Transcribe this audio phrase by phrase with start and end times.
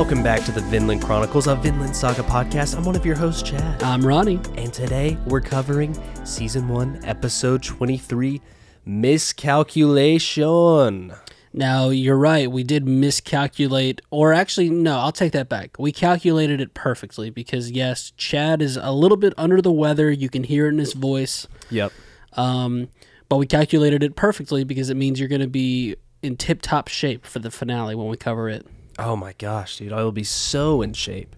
[0.00, 2.74] Welcome back to the Vinland Chronicles, a Vinland Saga podcast.
[2.74, 3.82] I'm one of your hosts, Chad.
[3.82, 4.40] I'm Ronny.
[4.56, 8.40] And today we're covering season one, episode 23
[8.86, 11.12] Miscalculation.
[11.52, 12.50] Now, you're right.
[12.50, 15.76] We did miscalculate, or actually, no, I'll take that back.
[15.78, 20.10] We calculated it perfectly because, yes, Chad is a little bit under the weather.
[20.10, 21.46] You can hear it in his voice.
[21.68, 21.92] Yep.
[22.38, 22.88] Um,
[23.28, 26.88] but we calculated it perfectly because it means you're going to be in tip top
[26.88, 28.66] shape for the finale when we cover it.
[29.00, 29.92] Oh my gosh, dude.
[29.92, 31.34] I will be so in shape.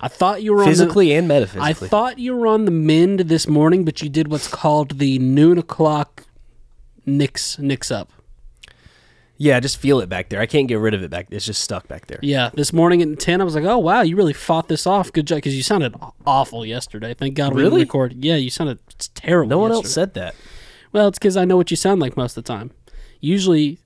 [0.00, 1.86] I thought you were Physically and on the, metaphysically.
[1.86, 5.18] I thought you were on the mend this morning, but you did what's called the
[5.18, 6.24] noon o'clock
[7.04, 8.10] nix nix up.
[9.38, 10.40] yeah, I just feel it back there.
[10.40, 12.18] I can't get rid of it back It's just stuck back there.
[12.22, 15.12] Yeah, this morning at ten, I was like, "Oh wow, you really fought this off.
[15.12, 15.94] Good job." Because you sounded
[16.26, 17.14] awful yesterday.
[17.14, 17.80] Thank God we Really?
[17.82, 18.24] record.
[18.24, 19.50] Yeah, you sounded it's terrible.
[19.50, 20.34] No one else said that.
[20.92, 22.70] Well, it's because I know what you sound like most of the time.
[23.20, 23.78] Usually,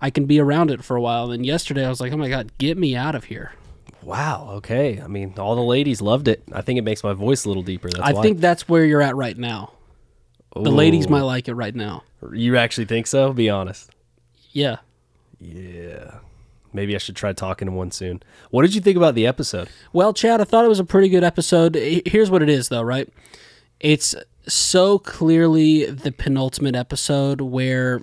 [0.00, 1.30] I can be around it for a while.
[1.30, 3.52] And yesterday, I was like, "Oh my God, get me out of here."
[4.02, 4.48] Wow.
[4.54, 5.00] Okay.
[5.00, 6.42] I mean, all the ladies loved it.
[6.52, 7.88] I think it makes my voice a little deeper.
[7.88, 8.22] That's I why.
[8.22, 9.72] think that's where you're at right now.
[10.54, 12.04] The ladies might like it right now.
[12.32, 13.32] You actually think so?
[13.32, 13.90] Be honest.
[14.52, 14.76] Yeah.
[15.40, 16.18] Yeah.
[16.72, 18.22] Maybe I should try talking to one soon.
[18.50, 19.68] What did you think about the episode?
[19.92, 21.74] Well, Chad, I thought it was a pretty good episode.
[21.74, 23.08] Here's what it is, though, right?
[23.80, 24.14] It's
[24.46, 28.02] so clearly the penultimate episode where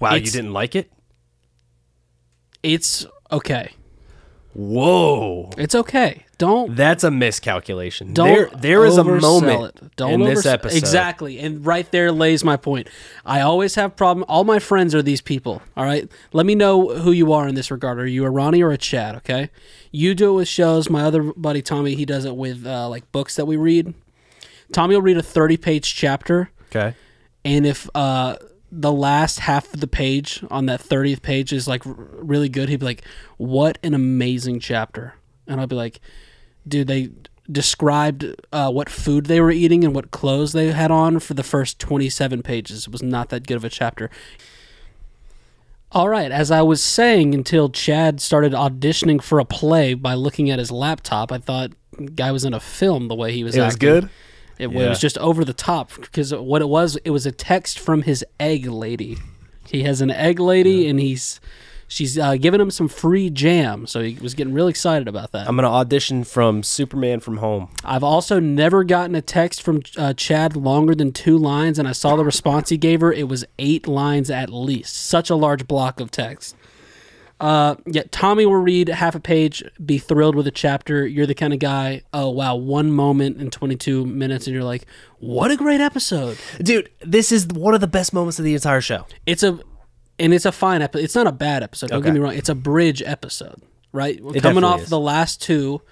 [0.00, 0.90] Wow, you It's- didn't like it?
[2.62, 3.70] it's okay.
[4.54, 5.50] Whoa.
[5.58, 6.24] It's okay.
[6.38, 8.12] Don't That's a miscalculation.
[8.12, 9.96] don't there there is a oversell moment it.
[9.96, 10.76] Don't in this episode.
[10.76, 11.38] Exactly.
[11.38, 12.88] And right there lays my point.
[13.24, 15.62] I always have problem all my friends are these people.
[15.76, 16.10] All right.
[16.32, 17.98] Let me know who you are in this regard.
[17.98, 19.14] Are you a Ronny or a Chad?
[19.16, 19.50] Okay.
[19.92, 20.90] You do it with shows.
[20.90, 23.94] My other buddy Tommy, he does it with uh, like books that we read.
[24.72, 26.50] Tommy will read a thirty page chapter.
[26.70, 26.94] Okay.
[27.44, 28.36] and if uh
[28.70, 32.68] the last half of the page on that 30th page is like really good.
[32.68, 33.04] He'd be like
[33.36, 35.14] what an amazing chapter.
[35.46, 36.00] And i'll be like
[36.66, 37.10] dude they
[37.50, 41.44] described uh, what food they were eating and what clothes they had on for the
[41.44, 42.88] first 27 pages.
[42.88, 44.10] It was not that good of a chapter.
[45.92, 50.50] All right as i was saying until chad started auditioning for a play by looking
[50.50, 51.70] at his laptop i thought
[52.14, 54.10] guy was in a film the way he was It was good?
[54.58, 54.88] It, Yeah.
[54.88, 58.24] was just over the top because what it was, it was a text from his
[58.40, 59.18] egg lady.
[59.68, 61.40] He has an egg lady, and he's
[61.88, 65.48] she's uh, giving him some free jam, so he was getting real excited about that.
[65.48, 67.68] I'm going to audition from Superman from Home.
[67.84, 71.92] I've also never gotten a text from uh, Chad longer than two lines, and I
[71.92, 73.12] saw the response he gave her.
[73.12, 74.96] It was eight lines at least.
[74.96, 76.56] Such a large block of text.
[77.38, 81.06] Uh, yeah, Tommy will read half a page, be thrilled with a chapter.
[81.06, 82.02] You're the kind of guy.
[82.14, 84.86] Oh wow, one moment in 22 minutes, and you're like,
[85.18, 86.38] what a great episode.
[86.62, 89.06] Dude, this is one of the best moments of the entire show.
[89.26, 89.58] It's a,
[90.18, 91.04] and it's a fine episode.
[91.04, 91.90] It's not a bad episode.
[91.90, 92.06] Don't Okay.
[92.08, 92.34] get me wrong.
[92.34, 93.60] It's a bridge episode,
[93.92, 94.18] right?
[94.22, 94.88] We're It coming off is.
[94.88, 95.82] the last two,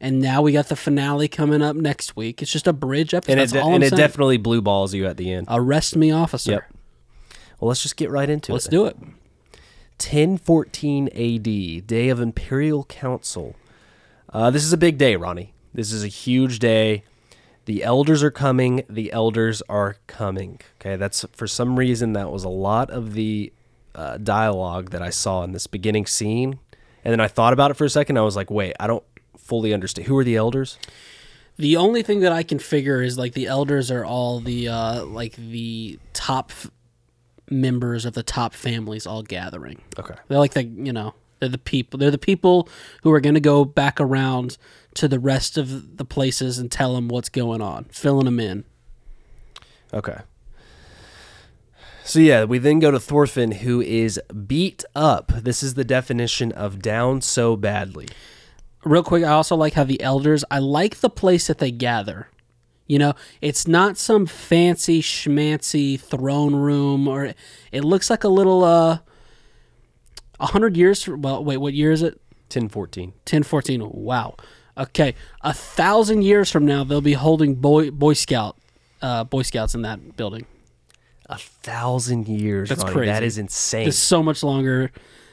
[0.00, 2.40] and now we got the finale coming up next week.
[2.40, 3.32] It's just a bridge episode.
[3.32, 5.46] And it, de- all and it definitely blue balls you at the end.
[5.50, 6.52] Arrest me, officer.
[6.52, 6.64] Yep.
[7.60, 8.54] Well, let's just get right into it.
[8.54, 8.96] Let's do it.
[10.00, 13.54] 1014 AD, Day of Imperial Council.
[14.32, 15.52] Uh, this is a big day, Ronny.
[15.74, 17.04] This is a huge day.
[17.66, 18.84] The elders are coming.
[18.88, 20.60] The elders are coming.
[20.80, 23.52] Okay, that's for some reason that was a lot of the
[23.94, 26.58] uh, dialogue that I saw in this beginning scene,
[27.04, 28.16] and then I thought about it for a second.
[28.16, 29.04] I was like, wait, I don't
[29.36, 30.08] fully understand.
[30.08, 30.78] Who are the elders?
[31.56, 35.04] The only thing that I can figure is like the elders are all the uh
[35.04, 36.52] like the top
[37.50, 39.80] members of the top families all gathering.
[39.98, 40.14] Okay.
[40.28, 42.68] They're like the you know they're the people they're the people
[43.02, 44.56] who are going to go back around
[44.94, 48.64] to the rest of the places and tell them what's going on, filling them in.
[49.92, 50.18] Okay.
[52.04, 55.28] So yeah, we then go to Thorfinn, who is beat up.
[55.28, 58.08] This is the definition of down so badly.
[58.84, 60.44] Real quick, I also like how the elders.
[60.50, 62.28] I like the place that they gather.
[62.90, 67.34] You know, it's not some fancy schmancy throne room, or
[67.70, 68.98] it looks like a little uh,
[70.40, 71.06] a hundred years.
[71.06, 72.14] Well, wait, what year is it?
[72.48, 73.10] 1014.
[73.10, 73.90] 1014.
[73.92, 74.34] Wow.
[74.76, 78.56] Okay, a thousand years from now, they'll be holding boy Boy Scout,
[79.00, 80.46] uh, Boy Scouts in that building.
[81.26, 82.70] A thousand years.
[82.70, 82.92] That's Ronny.
[82.92, 83.12] crazy.
[83.12, 83.86] That is insane.
[83.86, 84.90] It's so much longer.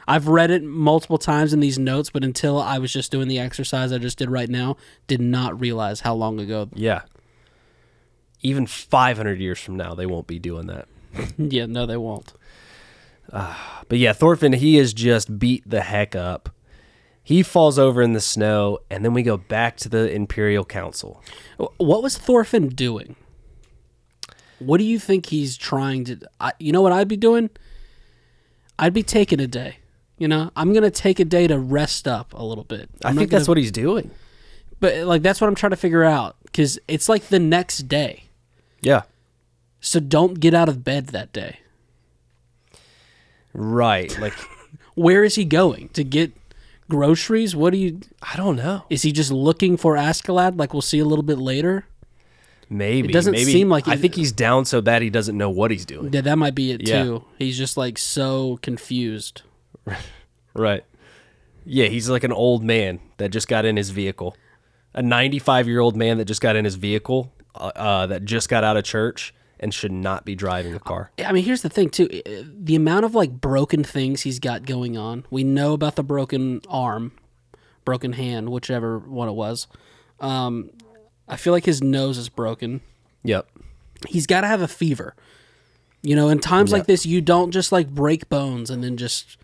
[0.07, 3.39] I've read it multiple times in these notes, but until I was just doing the
[3.39, 4.77] exercise I just did right now,
[5.07, 6.69] did not realize how long ago.
[6.75, 7.01] yeah.
[8.42, 10.88] Even 500 years from now, they won't be doing that.
[11.38, 12.34] yeah, no, they won't.
[13.89, 16.50] But yeah, Thorfinn, he is just beat the heck up.
[17.24, 21.24] He falls over in the snow, and then we go back to the Imperial Council.
[21.57, 23.16] What was Thorfinn doing?
[24.60, 26.19] What do you think he's trying to?
[26.39, 27.50] I, you know what I'd be doing?
[28.80, 29.78] I'd be taking a day.
[30.18, 32.89] You know, I'm gonna take a day to rest up a little bit.
[33.06, 34.12] I think that's what he's doing.
[34.80, 38.24] But like that's what I'm trying to figure out because it's like the next day.
[38.81, 39.03] Yeah.
[39.79, 41.59] So don't get out of bed that day.
[43.53, 44.18] Right.
[44.19, 44.33] Like
[44.95, 46.33] Where is he going to get
[46.89, 47.56] groceries?
[47.56, 48.00] What do you?
[48.21, 48.83] I don't know.
[48.89, 50.57] Is he just looking for Askeladd?
[50.57, 51.85] Like we'll see a little bit later.
[52.69, 55.50] Maybe It doesn't maybe, seem like I think he's down so bad he doesn't know
[55.50, 56.12] what he's doing.
[56.12, 57.03] Yeah, that might be it Yeah.
[57.03, 57.24] too.
[57.39, 59.41] He's just like so confused.
[60.53, 60.83] Right.
[61.68, 64.35] Yeah, he's like an old man that just got in his vehicle.
[64.95, 68.63] A 95 year old man that just got in his vehicle, uh, that just got
[68.63, 71.12] out of church and should not be driving a car.
[71.24, 72.07] I mean, here's the thing too:
[72.59, 75.25] the amount of like broken things he's got going on.
[75.30, 77.12] We know about the broken arm,
[77.86, 79.68] broken hand, whichever one it was.
[80.19, 80.69] Um,
[81.27, 82.81] I feel like his nose is broken.
[83.24, 83.48] Yep.
[84.07, 85.15] He's got to have a fever.
[86.03, 86.77] You know, in times Yeah.
[86.77, 89.38] like this, you don't just like break bones and then just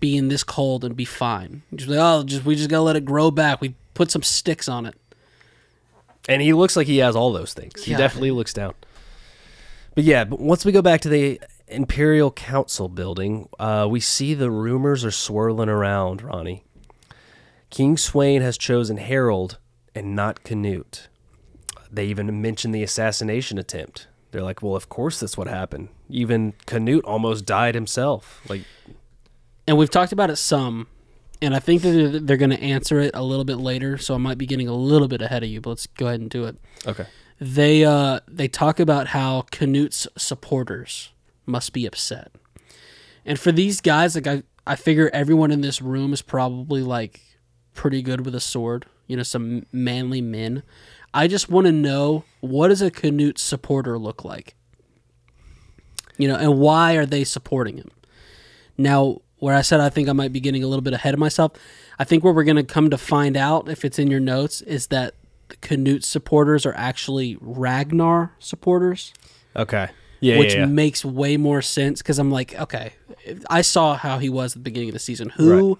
[0.00, 1.62] be in this cold and be fine.
[1.74, 3.60] Just like, oh, just we just gotta let it grow back.
[3.60, 4.94] We put some sticks on it.
[6.28, 7.82] And he looks like he has all those things.
[7.84, 7.96] He Yeah.
[7.98, 8.74] definitely looks down.
[9.94, 14.34] But yeah, but once we go back to the Imperial Council building, uh, we see
[14.34, 16.64] the rumors are swirling around, Ronny.
[17.70, 19.58] King Sweyn has chosen Harold
[19.94, 21.08] and not Canute.
[21.90, 24.06] They even mention the assassination attempt.
[24.30, 25.88] They're like, well, of course that's what happened.
[26.10, 28.42] Even Canute almost died himself.
[28.48, 28.62] Like,
[29.66, 30.86] and we've talked about it some,
[31.40, 33.98] and I think that they're, they're going to answer it a little bit later.
[33.98, 36.20] So I might be getting a little bit ahead of you, but let's go ahead
[36.20, 36.56] and do it.
[36.86, 37.06] okay.
[37.40, 41.12] They uh, they talk about how Canute's supporters
[41.46, 42.32] must be upset,
[43.24, 47.20] and for these guys, like I I figure everyone in this room is probably like
[47.74, 48.86] pretty good with a sword.
[49.06, 50.64] You know, some manly men.
[51.14, 54.56] I just want to know what does a Canute supporter look like.
[56.16, 57.90] You know, and why are they supporting him?
[58.76, 61.20] Now, where I said I think I might be getting a little bit ahead of
[61.20, 61.52] myself,
[61.98, 64.60] I think what we're going to come to find out if it's in your notes
[64.62, 65.14] is that
[65.48, 69.12] the Canute supporters are actually Ragnar supporters,
[69.56, 69.88] Okay.
[70.20, 70.66] Yeah, which yeah, yeah.
[70.66, 72.92] makes way more sense because I'm like, okay,
[73.48, 75.28] I saw how he was at the beginning of the season.
[75.30, 75.78] Who,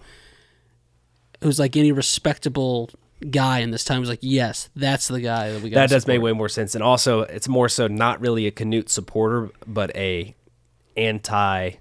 [1.43, 2.91] who's like any respectable
[3.31, 5.81] guy in this time was like, yes, that's the guy that we got.
[5.81, 6.77] that does make way more sense.
[6.77, 10.37] And also, it's more so not really a Canute supporter, but a
[10.97, 11.73] anti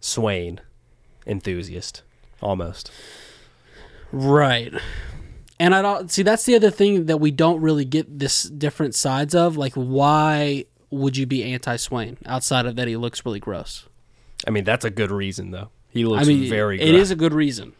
[0.00, 0.60] Sweyn
[1.26, 2.02] enthusiast,
[2.40, 2.90] almost.
[4.10, 4.72] Right.
[5.58, 8.94] And I don't see that's the other thing that we don't really get this different
[8.94, 9.56] sides of.
[9.56, 13.86] Like, why would you be anti Sweyn outside of that he looks really gross?
[14.46, 15.70] I mean, that's a good reason, though.
[15.88, 16.80] He looks I mean, very.
[16.80, 17.74] it is a good reason.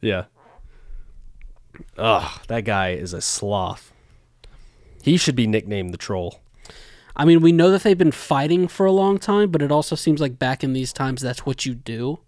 [0.00, 0.24] Yeah.
[1.98, 3.92] Ugh, that guy is a sloth.
[5.02, 6.40] He should be nicknamed the troll.
[7.16, 9.96] I mean, we know that they've been fighting for a long time, but it also
[9.96, 12.20] seems like back in these times that's what you do.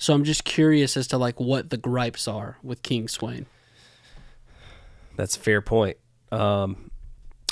[0.00, 3.44] So I'm just curious as to like what the gripes are with King Sweyn.
[5.16, 5.98] That's a fair point.
[6.32, 6.90] Um,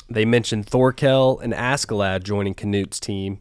[0.09, 3.41] they mentioned Thorkel and Askeladd joining Canute's team.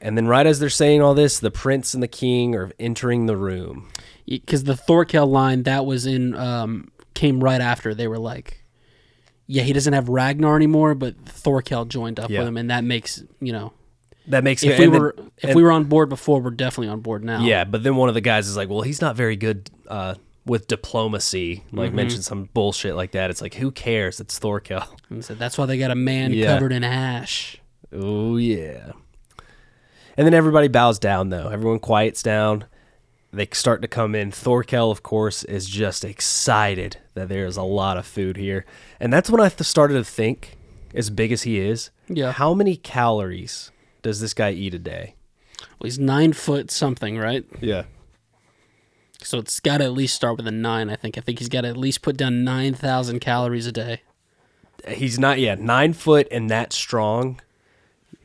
[0.00, 3.26] And then, right as they're saying all this, the prince and the king are entering
[3.26, 3.90] the room.
[4.26, 8.64] because the Thorkel line that was in um, came right after they were like,
[9.46, 12.38] yeah, he doesn't have Ragnar anymore, but Thorkel joined up Yeah.
[12.38, 13.74] with him, and that makes you know
[14.28, 16.88] That makes if and we then- were if we were on board before, we're definitely
[16.88, 17.42] on board now.
[17.42, 20.14] Yeah, but then one of the guys is like, "Well, he's not very good uh,
[20.46, 21.96] with diplomacy." Like, Mm-hmm.
[21.96, 23.30] mention some bullshit like that.
[23.30, 24.20] It's like, who cares?
[24.20, 24.84] It's Thorkel.
[25.10, 26.54] and so that's why they got a man Yeah.
[26.54, 27.56] covered in ash.
[27.92, 28.92] Oh yeah.
[30.16, 31.48] And then everybody bows down though.
[31.48, 32.64] Everyone quiets down.
[33.32, 34.30] They start to come in.
[34.30, 38.66] Thorkel, of course, is just excited that there is a lot of food here.
[39.00, 40.58] And that's when I started to think,
[40.94, 42.32] as big as he is, Yeah.
[42.32, 43.71] how many calories
[44.02, 45.14] does this guy eat a day?
[45.60, 47.44] Well, he's nine foot something, right?
[47.60, 47.84] Yeah.
[49.22, 50.90] So it's got to at least start with a nine.
[50.90, 51.16] I think.
[51.16, 54.02] I think he's got to at least put down nine thousand calories a day.
[54.88, 57.40] He's not, yeah, nine foot and that strong.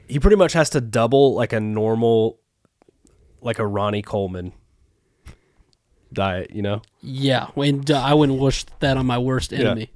[0.08, 2.40] He pretty much has to double like a normal,
[3.42, 4.54] like a Ronnie Coleman
[6.12, 6.82] diet, you know?
[7.02, 9.92] Yeah, and uh, I wouldn't wish that on my worst enemy.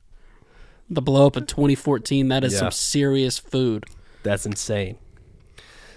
[0.90, 2.28] The blow up in 2014.
[2.28, 2.60] That is Yeah.
[2.60, 3.86] some serious food.
[4.24, 4.98] That's insane.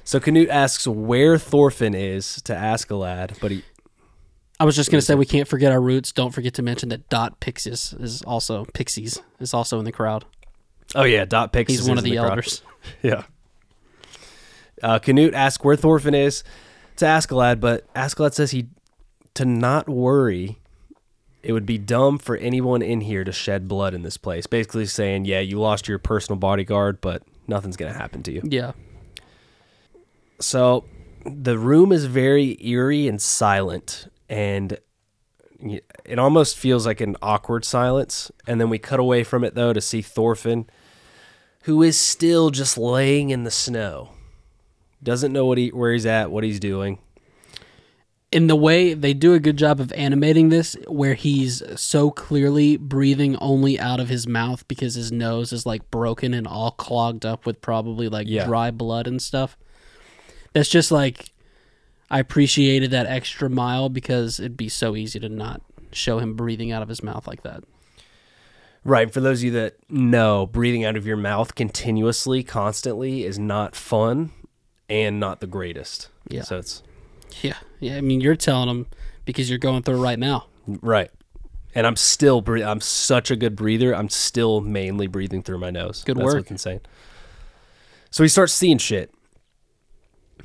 [0.04, 3.62] So Canute asks where Thorfinn is to Askeladd, but he
[4.60, 6.12] I was just gonna say we can't forget our roots.
[6.12, 10.24] Don't forget to mention that Dot Pixies is also Pixies is also in the crowd.
[10.94, 11.72] oh yeah, Dot Pix.
[11.72, 12.30] He's is one of the crowd.
[12.30, 12.62] elders.
[13.02, 13.22] Yeah.
[14.82, 16.44] Uh, Canute asks where Thorfinn is
[16.96, 18.66] to Askeladd, but Askeladd says he
[19.34, 20.58] to not worry.
[21.42, 24.46] It would be dumb for anyone in here to shed blood in this place.
[24.46, 28.42] Basically saying, yeah, you lost your personal bodyguard, but nothing's gonna happen to you.
[28.44, 28.72] Yeah,
[30.40, 30.84] So
[31.24, 34.78] the room is very eerie and silent, and
[36.04, 38.30] it almost feels like an awkward silence.
[38.46, 40.66] And then we cut away from it though to see Thorfinn,
[41.62, 44.10] who is still just laying in the snow,
[45.02, 46.98] doesn't know what he where he's at, what he's doing.
[48.32, 52.76] in the way they do a good job of animating this where he's so clearly
[52.76, 57.24] breathing only out of his mouth because his nose is like broken and all clogged
[57.24, 58.44] up with probably like Yeah.
[58.44, 59.56] dry blood and stuff
[60.54, 61.32] that's just like
[62.10, 65.60] i appreciated that extra mile because it'd be so easy to not
[65.92, 67.62] show him breathing out of his mouth like that
[68.86, 69.10] Right.
[69.10, 73.74] For those of you that know, breathing out of your mouth continuously, constantly is not
[73.74, 74.30] fun
[74.90, 76.10] and not the greatest.
[76.28, 76.42] Yeah.
[76.42, 76.82] So it's
[77.42, 78.86] yeah yeah i mean you're telling him
[79.24, 81.10] because you're going through it right now right.
[81.74, 83.94] And I'm still bre- I'm such a good breather.
[83.94, 86.04] I'm still mainly breathing through my nose.
[86.04, 86.34] Good That's work.
[86.36, 86.80] what's insane.
[88.10, 89.12] So he starts seeing shit.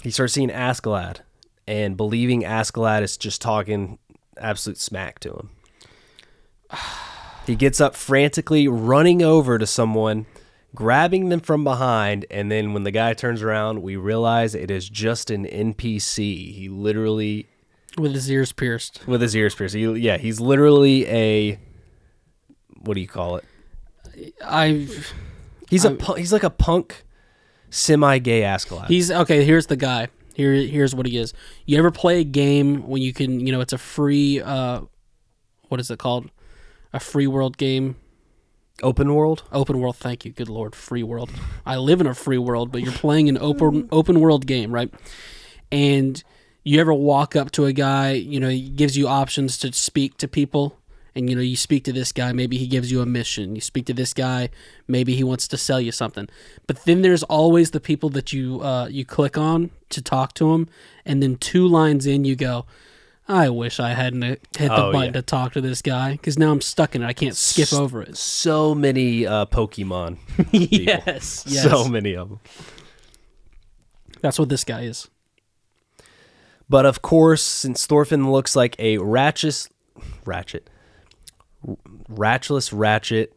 [0.02, 1.18] He starts seeing Askeladd
[1.68, 4.00] and believing Askeladd is just talking
[4.38, 5.50] absolute smack to him.
[7.48, 10.28] He gets up frantically, running over to someone,
[10.76, 14.88] grabbing them from behind, and then when the guy turns around, we realize it is
[14.88, 16.54] just an NPC.
[16.54, 17.48] He literally
[17.98, 19.74] with his ears pierced with his ears pierced.
[19.74, 21.60] He, yeah, he's literally a
[22.82, 23.46] what do you call it?
[24.46, 24.88] i
[25.70, 27.04] He's a pu- he's like a punk,
[27.70, 28.88] semi-gay Askeladd.
[28.88, 29.44] He's okay.
[29.44, 30.10] Here's the guy.
[30.34, 31.34] Here, here's what he is.
[31.66, 34.84] You ever play a game when you can, you know, it's a free, uh,
[35.68, 36.32] what is it called?
[36.94, 37.98] A free world game,
[38.82, 39.44] open world.
[39.52, 39.98] open world.
[39.98, 41.30] Thank you, good lord, free world.
[41.66, 44.94] I live in a free world, but you're playing an open open world game, right?
[45.74, 46.24] And
[46.64, 50.18] you ever walk up to a guy, you know, he gives you options to speak
[50.20, 50.79] to people.
[51.16, 53.56] And you know, you speak to this guy, maybe he gives you a mission.
[53.56, 54.50] You speak to this guy,
[54.88, 56.30] maybe he wants to sell you something.
[56.68, 60.52] But then there's always the people that you uh, you click on to talk to
[60.52, 60.70] them,
[61.06, 62.66] and then two lines in, you go,
[63.28, 65.12] "I wish I hadn't hit the Oh, button yeah.
[65.14, 67.08] to talk to this guy because now I'm stuck in it.
[67.08, 70.18] I can't skip over it." So many uh, Pokemon.
[70.52, 71.64] yes, yes.
[71.64, 72.40] So many of them.
[74.22, 75.08] That's what this guy is.
[76.70, 79.68] But of course, since Thorfinn looks like a ratchet,
[80.24, 80.70] ratchet,
[82.10, 83.34] ratchless ratchet,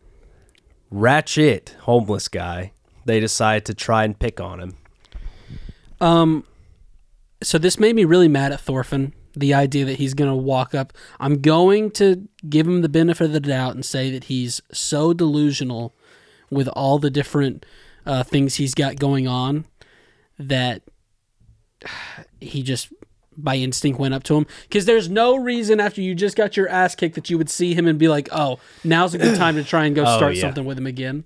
[0.90, 2.72] ratchet homeless guy,
[3.04, 4.76] they decide to try and pick on him.
[6.00, 6.44] Um,
[7.42, 9.12] so this made me really mad at Thorfinn.
[9.34, 10.92] The idea that he's gonna walk up.
[11.18, 15.14] I'm going to give him the benefit of the doubt and say that he's so
[15.14, 15.94] delusional
[16.50, 17.64] with all the different
[18.04, 19.64] uh, things he's got going on
[20.38, 20.82] that
[22.40, 22.92] he just
[23.42, 26.68] by instinct went up to him because there's no reason after you just got your
[26.68, 29.56] ass kicked that you would see him and be like oh now's a good time
[29.56, 30.42] to try and go Oh, start yeah.
[30.42, 31.24] something with him again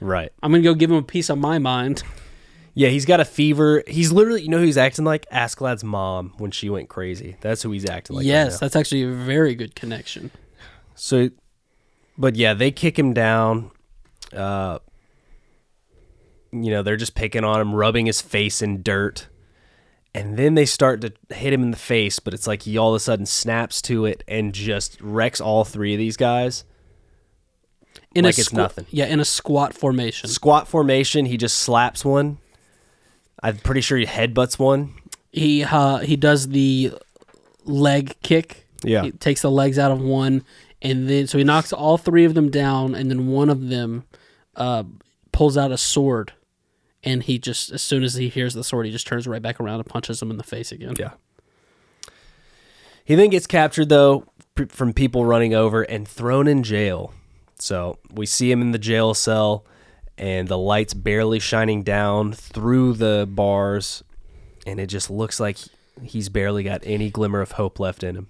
[0.00, 0.32] Right.
[0.42, 2.02] i'm gonna go give him a piece of my mind
[2.76, 3.84] Yeah, he's got a fever.
[3.86, 7.36] He's literally, you know, who he's acting like Askeladd's mom when she went crazy.
[7.40, 8.26] That's who he's acting like.
[8.26, 8.58] yes now.
[8.58, 10.32] that's actually a very good connection
[10.96, 11.30] So,
[12.18, 13.70] but yeah, they kick him down.
[14.32, 14.80] Uh,
[16.50, 19.28] you know, they're just picking on him, rubbing his face in dirt.
[20.14, 22.90] And then they start to hit him in the face, but it's like he all
[22.90, 26.64] of a sudden snaps to it and just wrecks all three of these guys.
[28.14, 28.86] in Like a it's squa- nothing.
[28.90, 30.28] Yeah, in a squat formation.
[30.30, 32.38] Squat formation, he just slaps one.
[33.42, 34.94] I'm pretty sure he headbutts one.
[35.32, 36.92] He uh, he does the
[37.64, 38.68] leg kick.
[38.84, 39.02] Yeah.
[39.02, 40.44] He takes the legs out of one,
[40.80, 44.04] and then so he knocks all three of them down, and then one of them
[44.54, 44.84] uh,
[45.32, 46.32] pulls out a sword,
[47.04, 49.60] and he just as soon as he hears the sword, he just turns right back
[49.60, 50.94] around and punches him in the face again.
[50.98, 51.12] Yeah.
[53.04, 57.12] He then gets captured though p- from people running over and thrown in jail.
[57.58, 59.64] So we see him in the jail cell,
[60.18, 64.02] and the lights barely shining down through the bars,
[64.66, 65.58] and it just looks like
[66.02, 68.28] he's barely got any glimmer of hope left in him.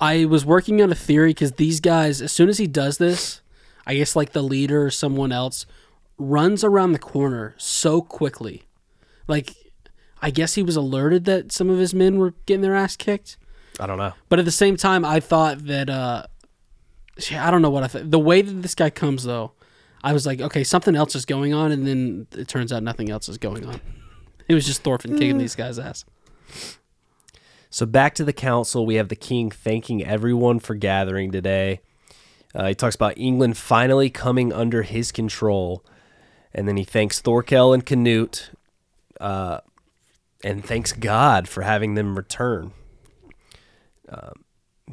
[0.00, 3.40] I was working on a theory because these guys, as soon as he does this,
[3.86, 5.66] I guess like the leader or someone else
[6.18, 8.64] runs around the corner so quickly.
[9.26, 9.54] Like,
[10.20, 13.36] I guess he was alerted that some of his men were getting their ass kicked.
[13.80, 14.12] I don't know.
[14.28, 16.24] But at the same time, I thought that, uh,
[17.32, 18.10] I don't know what I thought.
[18.10, 19.52] The way that this guy comes, though,
[20.02, 21.70] I was like, okay, something else is going on.
[21.72, 23.80] And then it turns out nothing else is going on.
[24.48, 26.06] It was just Thorfinn kicking these guys' ass.
[27.68, 31.80] So back to the council, we have the king thanking everyone for gathering today.
[32.54, 35.84] Uh, he talks about England finally coming under his control,
[36.54, 38.50] and then he thanks Thorkel and Canute,
[39.20, 39.60] uh,
[40.44, 42.72] and thanks God for having them return.
[44.08, 44.44] Um,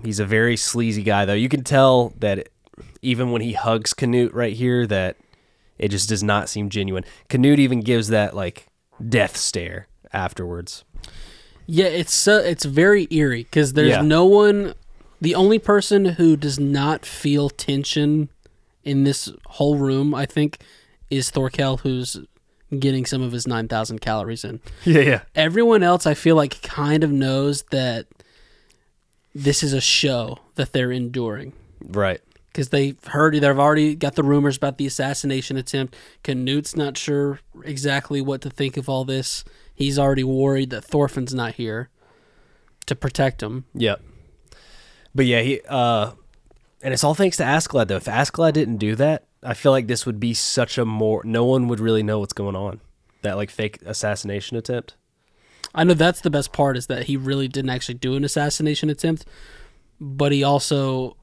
[0.04, 1.34] he's a very sleazy guy, though.
[1.34, 2.52] You can tell that it-
[3.02, 5.18] even when he hugs Canute right here, that
[5.78, 7.06] it just does not seem genuine.
[7.30, 8.68] Canute even gives that like
[9.08, 10.84] death stare afterwards.
[11.68, 14.02] Yeah, it's so it's very eerie because there's Yeah.
[14.02, 14.74] no one.
[15.22, 18.30] The only person who does not feel tension
[18.84, 20.60] in this whole room, I think,
[21.18, 22.18] is Thorkel, who's
[22.80, 24.60] getting some of his nine thousand calories in.
[24.86, 25.22] Yeah, yeah.
[25.36, 28.08] Everyone else, I feel like, kind of knows that
[29.34, 32.22] this is a show that they're enduring Right.
[32.48, 35.96] because they've heard they've already got the rumors about the assassination attempt.
[36.24, 39.44] Canute not sure exactly what to think of all this.
[39.74, 41.90] He's already worried that Thorfinn's not here
[42.86, 43.66] to protect him.
[43.74, 44.02] Yep.
[45.14, 46.12] But yeah, he uh
[46.82, 47.98] and it's all thanks to Askeladd though.
[47.98, 51.46] If Askeladd didn't do that, I feel like this would be such a more no
[51.46, 52.82] one would really know what's going on.
[53.22, 54.96] That like fake assassination attempt.
[55.74, 58.90] I know that's the best part is that he really didn't actually do an assassination
[58.90, 59.26] attempt,
[60.00, 61.16] but he also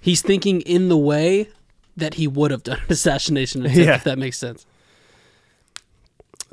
[0.00, 1.48] he's thinking in the way
[1.96, 3.94] that he would have done an assassination attempt Yeah.
[3.96, 4.66] if that makes sense.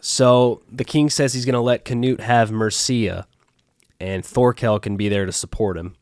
[0.01, 3.27] So the king says he's gonna let Canute have Mercia
[3.99, 5.95] and Thorkel can be there to support him.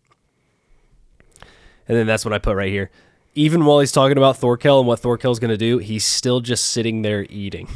[1.88, 2.90] And then that's what I put right here.
[3.36, 7.02] Even while he's talking about Thorkel and what Thorkel's gonna do, he's still just sitting
[7.02, 7.68] there eating.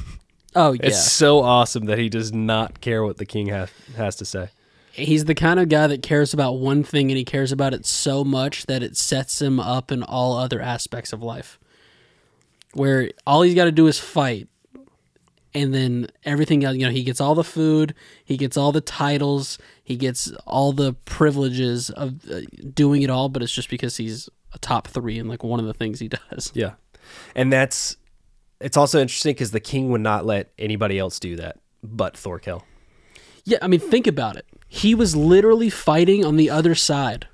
[0.56, 0.88] Oh yeah.
[0.88, 4.50] It's so awesome that he does not care what the king has has to say.
[4.92, 7.86] he's the kind of guy that cares about one thing and he cares about it
[7.86, 11.60] so much that it sets him up in all other aspects of life.
[12.74, 14.48] Where all he's got to do is fight,
[15.54, 18.82] and then everything else, you know, he gets all the food, he gets all the
[18.82, 22.42] titles, he gets all the privileges of uh,
[22.74, 25.66] doing it all, but it's just because he's a top three in like one of
[25.66, 26.52] the things he does.
[26.54, 26.74] Yeah.
[27.36, 27.98] And that's
[28.60, 32.64] it's also interesting because the king would not let anybody else do that but Thorkel.
[33.44, 34.46] Yeah, I mean, think about it.
[34.68, 37.28] He was literally fighting on the other side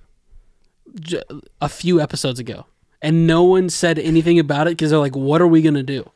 [1.59, 2.67] a few episodes ago,
[3.01, 6.09] and no one said anything about it because they're like, "What are we gonna do?"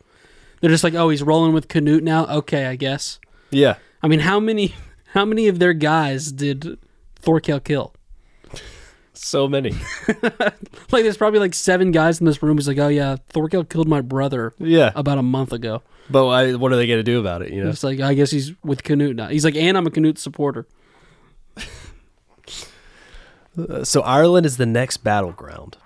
[0.62, 2.28] They're just like, "Oh, he's rolling with Canute now.
[2.28, 3.20] Okay, I guess."
[3.50, 3.78] Yeah.
[4.04, 4.76] I mean, how many,
[5.14, 6.78] how many of their guys did
[7.16, 7.94] Thorkel kill?
[9.18, 9.76] So many.
[10.90, 13.90] Like, there's probably like seven guys in this room who's like, "Oh yeah, Thorkel killed
[13.90, 14.94] my brother yeah.
[14.96, 17.62] about a month ago." But I, what are they going to do about it, you
[17.62, 17.70] know?
[17.70, 19.28] It's like, I guess he's with Canute now.
[19.28, 20.66] He's like, "And I'm a Canute supporter."
[23.58, 25.78] Uh, so Ireland is the next battleground.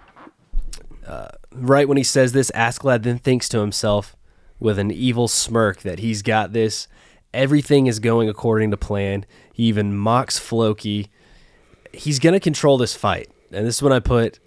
[1.06, 4.15] Uh, right when he says this, Askeladd then thinks to himself
[4.60, 6.88] with an evil smirk that he's got this.
[7.34, 9.26] Everything is going according to plan.
[9.54, 11.10] He even mocks Floki.
[11.94, 13.30] He's going to control this fight.
[13.52, 14.40] And this is when I put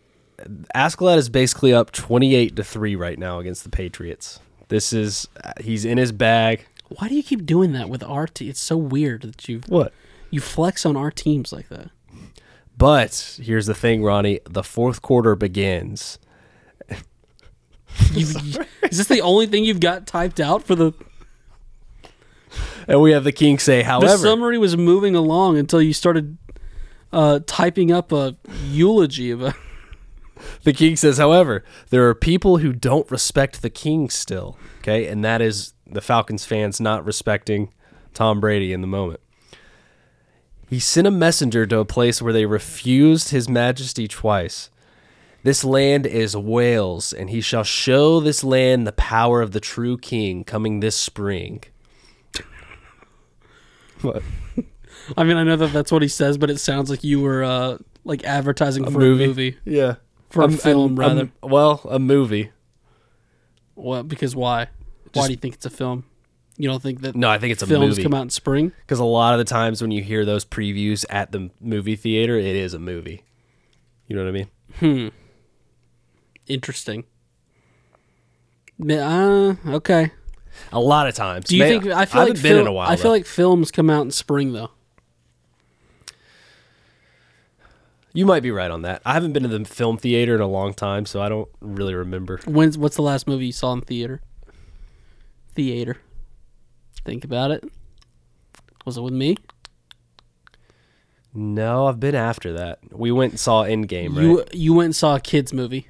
[0.75, 4.41] Askeladd is basically up 28 to 3 right now against the Patriots.
[4.69, 5.29] This is
[5.61, 6.67] he's in his bag.
[6.89, 8.49] Why do you keep doing that with our team?
[8.51, 9.93] It's so weird that you What?
[10.31, 11.91] you flex on our teams like that.
[12.77, 14.41] But here's the thing, Ronny.
[14.49, 16.19] The fourth quarter begins.
[18.17, 18.35] Is
[18.83, 20.93] this the only thing you've got typed out for the?
[22.89, 26.37] And we have the king say, however, The summary was moving along until you started
[27.15, 29.55] uh, typing up a eulogy of a.
[30.65, 34.59] the king says, however, there are people who don't respect the king still.
[34.81, 35.07] Okay.
[35.07, 37.73] And that is the Falcons fans not respecting
[38.13, 39.21] Tom Brady in the moment.
[40.69, 44.71] He sent a messenger to a place where they refused his majesty twice.
[45.45, 49.99] This land is Wales, and he shall show this land the power of the true
[49.99, 51.63] king coming this spring.
[54.01, 54.23] What?
[55.17, 57.43] I mean, I know that that's what he says, but it sounds like you were
[57.45, 59.25] uh, like advertising for movie?
[59.25, 59.59] a movie.
[59.65, 59.97] Yeah.
[60.31, 61.31] For a film, rather.
[61.43, 62.51] well, a movie.
[63.75, 64.09] What?
[64.09, 64.69] Because why?
[65.13, 66.05] why do you think it's a film?
[66.57, 68.03] You don't think that No, I think it's a films movie.
[68.03, 68.73] come out in spring?
[68.81, 72.37] Because a lot of the times when you hear those previews at the movie theater,
[72.37, 73.25] it is a movie.
[74.07, 74.49] You know what I mean?
[74.79, 75.09] Hmm.
[76.47, 77.05] Interesting.
[78.89, 80.13] Uh, okay.
[80.73, 81.47] A lot of times.
[81.47, 81.87] Do you think?
[81.87, 82.89] I feel haven't like been fil- in a while.
[82.89, 83.11] I feel though.
[83.11, 84.71] like films come out in spring though.
[88.15, 89.03] You might be right on that.
[89.05, 91.95] I haven't been to the film theater in a long time, so I don't really
[91.95, 92.41] remember.
[92.47, 94.23] When's what's the last movie you saw in theater?
[95.55, 95.99] Theater.
[97.05, 97.65] Think about it.
[98.87, 99.37] Was it with me?
[101.35, 102.79] No, I've been after that.
[102.93, 104.23] We went and saw Endgame, right?
[104.23, 105.89] You you went and saw a kids movie.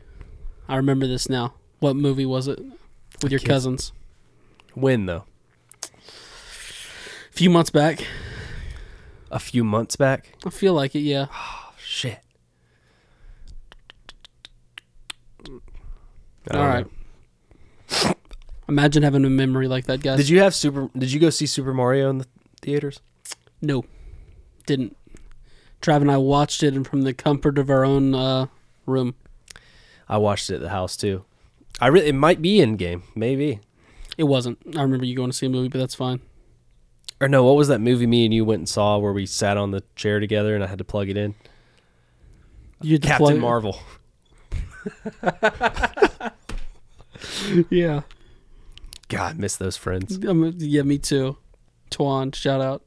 [0.66, 1.54] I remember this now.
[1.80, 2.58] What movie was it?
[3.22, 3.92] With your cousins.
[4.72, 5.24] when though?
[5.82, 8.06] A few months back.
[9.30, 10.32] A few months back.
[10.46, 11.00] I feel like it.
[11.00, 11.26] Yeah.
[11.94, 12.18] Shit.
[16.50, 16.86] All right.
[18.02, 18.14] know.
[18.68, 20.16] Imagine having a memory like that, guys.
[20.16, 20.90] Did you have Super?
[20.98, 22.26] Did you go see Super Mario in the
[22.60, 23.00] theaters?
[23.62, 23.84] No,
[24.66, 24.96] didn't.
[25.80, 28.46] Trav and I watched it and from the comfort of our own uh,
[28.86, 29.14] room.
[30.08, 31.24] I watched it at the house too.
[31.80, 33.60] I really, it might be Endgame, maybe.
[34.18, 34.58] It wasn't.
[34.76, 36.22] I remember you going to see a movie, but that's fine.
[37.20, 39.56] Or no, what was that movie me and you went and saw where we sat
[39.56, 41.36] on the chair together and I had to plug it in?
[42.82, 43.78] You Captain plug- Marvel.
[47.70, 48.02] Yeah.
[49.08, 50.18] God, miss those friends.
[50.26, 51.36] Um, yeah, me too.
[51.90, 52.82] Tuan, shout out.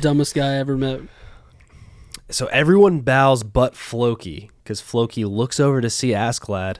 [0.00, 1.00] Dumbest guy I ever met.
[2.30, 6.78] So everyone bows but Floki because Floki looks over to see Askeladd,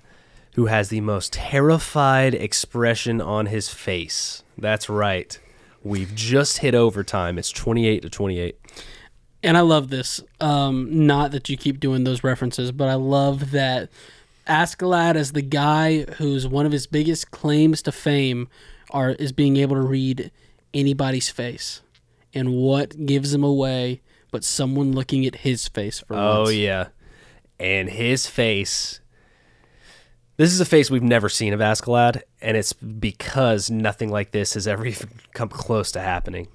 [0.55, 4.43] who has the most terrified expression on his face.
[4.57, 5.39] That's right.
[5.83, 7.39] We've just hit overtime.
[7.39, 8.59] It's 28 to 28.
[9.45, 10.21] And I love this.
[10.41, 13.91] Um, not that you keep doing those references, but I love that
[14.47, 18.49] Askeladd is the guy whose one of his biggest claims to fame
[18.91, 20.31] are is being able to read
[20.73, 21.83] anybody's face.
[22.33, 26.55] And what gives him away but someone looking at his face for Oh, once.
[26.55, 26.89] yeah.
[27.61, 29.01] And his face.
[30.37, 34.55] This is a face we've never seen of Askeladd, and it's because nothing like this
[34.55, 36.49] has ever even come close to happening.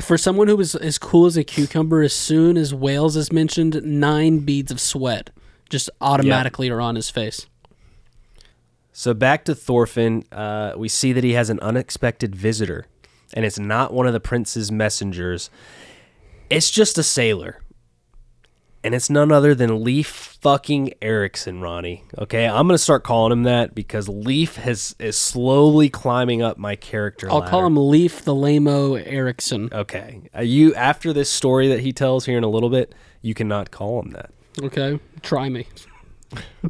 [0.00, 3.80] For someone who was as cool as a cucumber, as soon as Wales is mentioned,
[3.82, 5.30] nine beads of sweat
[5.68, 7.46] just automatically are on his face.
[8.92, 12.86] So back to Thorfinn, uh, we see that he has an unexpected visitor,
[13.32, 15.50] and it's not one of the prince's messengers.
[16.50, 17.60] It's just a sailor,
[18.84, 22.04] and it's none other than Leif fucking Erikson, Ronny.
[22.18, 26.76] Okay, I'm gonna start calling him that because Leif has is slowly climbing up my
[26.76, 27.30] character.
[27.30, 29.68] I'll call him Leif the Lamo Erikson.
[29.72, 33.34] Okay, uh, you after this story that he tells here in a little bit, you
[33.34, 34.30] cannot call him that.
[34.62, 35.66] Okay, try me.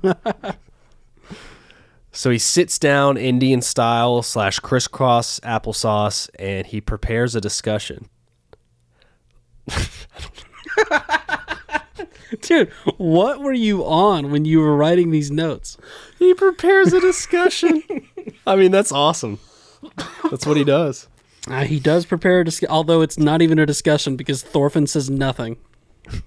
[2.18, 8.08] So he sits down Indian style slash crisscross applesauce, and he prepares a discussion.
[12.42, 15.76] Dude, what were you on when you were writing these notes?
[16.18, 17.82] He prepares a discussion.
[18.46, 19.38] I mean, that's awesome.
[20.30, 21.08] That's what he does.
[21.48, 25.08] Uh, he does prepare a discussion, although it's not even a discussion because Thorfinn says
[25.10, 25.56] nothing.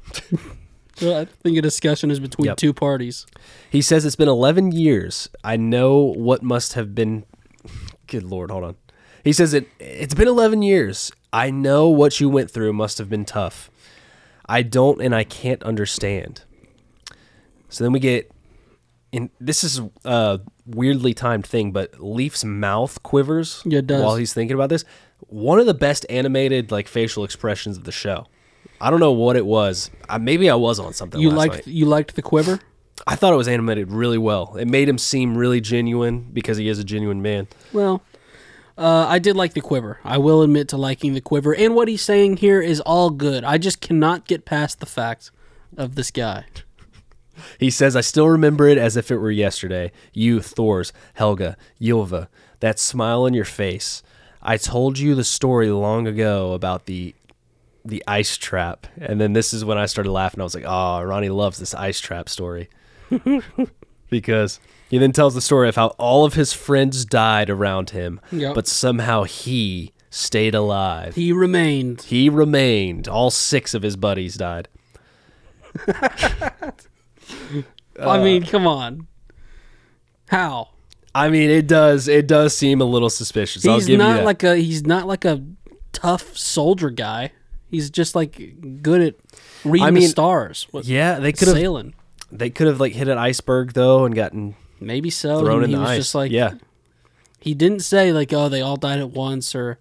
[1.01, 2.57] Well, I think a discussion is between Yep.
[2.57, 3.25] two parties.
[3.71, 5.29] He says it's been 11 years.
[5.43, 7.23] I know what must have been.
[8.05, 8.75] Good lord, hold on.
[9.23, 9.67] He says it.
[9.79, 11.11] It's been 11 years.
[11.33, 13.70] I know what you went through must have been tough.
[14.51, 16.41] I don't, and I can't understand.
[17.69, 18.29] So then we get,
[19.13, 24.55] and this is a weirdly timed thing, but Leif's mouth quivers Yeah, while he's thinking
[24.55, 24.83] about this.
[25.27, 28.27] One of the best animated like facial expressions of the show.
[28.81, 29.89] I don't know what it was.
[30.09, 31.21] I, maybe I was on something.
[31.21, 31.67] You liked night.
[31.67, 32.59] you liked the quiver?
[33.07, 34.57] I thought it was animated really well.
[34.57, 37.47] It made him seem really genuine because he is a genuine man.
[37.71, 38.01] Well,
[38.81, 39.99] uh, I did like the quiver.
[40.03, 41.53] I will admit to liking the quiver.
[41.53, 43.43] And what he's saying here is all good.
[43.43, 45.29] I just cannot get past the fact
[45.77, 46.45] of this guy.
[47.59, 49.91] He says, I still remember it as if it were yesterday.
[50.13, 52.27] You, Thors, Helga, Ylva,
[52.59, 54.01] that smile on your face.
[54.41, 57.13] I told you the story long ago about the
[57.83, 58.85] the ice trap.
[58.97, 60.39] And then this is when I started laughing.
[60.39, 62.69] I was like, oh, Ronny loves this ice trap story.
[64.09, 64.59] because
[64.91, 68.53] he then tells the story of how all of his friends died around him, Yep.
[68.53, 71.15] but somehow he stayed alive.
[71.15, 72.01] He remained.
[72.03, 73.07] He remained.
[73.07, 74.67] All six of his buddies died.
[77.99, 79.07] I mean, come on.
[80.29, 80.69] How?
[81.13, 82.07] I mean, it does.
[82.07, 83.65] It does seem a little suspicious.
[83.65, 84.25] I'll He's give not that.
[84.25, 85.43] like a he's not like a
[85.91, 87.31] tough soldier guy.
[87.69, 89.15] He's just like good at
[89.65, 90.67] reading I the mean, stars.
[90.71, 91.57] What, yeah, they could have.
[91.57, 91.93] sailing.
[92.31, 95.39] They could have like hit an iceberg though and gotten Maybe so.
[95.39, 95.97] thrown in he the was ice.
[95.99, 96.55] just like yeah,
[97.39, 99.79] he didn't say like oh they all died at once or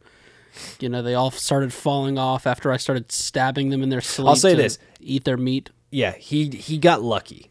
[0.79, 4.29] you know they all started falling off after I started stabbing them in their sleep.
[4.29, 4.79] I'll say to this.
[5.01, 5.71] eat their meat.
[5.91, 6.13] yeah.
[6.13, 7.47] He he got lucky.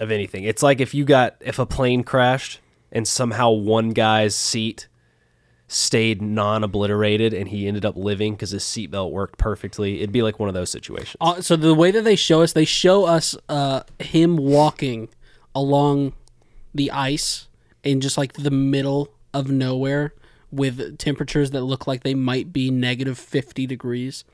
[0.00, 2.60] Of anything, it's like if you got if a plane crashed
[2.92, 4.86] and somehow one guy's seat
[5.66, 9.96] stayed non-obliterated and he ended up living because his seatbelt worked perfectly.
[9.98, 11.16] It'd be like one of those situations.
[11.20, 15.08] Uh, so the way that they show us, they show us uh, him walking
[15.54, 16.14] along
[16.74, 17.48] the ice
[17.82, 20.14] in just like the middle of nowhere
[20.50, 24.24] with temperatures that look like they might be negative 50 degrees.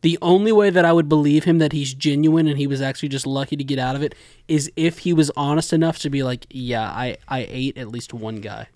[0.00, 3.08] The only way that I would believe him that he's genuine and he was actually
[3.08, 4.14] just lucky to get out of it
[4.46, 8.14] is if he was honest enough to be like, yeah, I, I ate at least
[8.14, 8.68] one guy.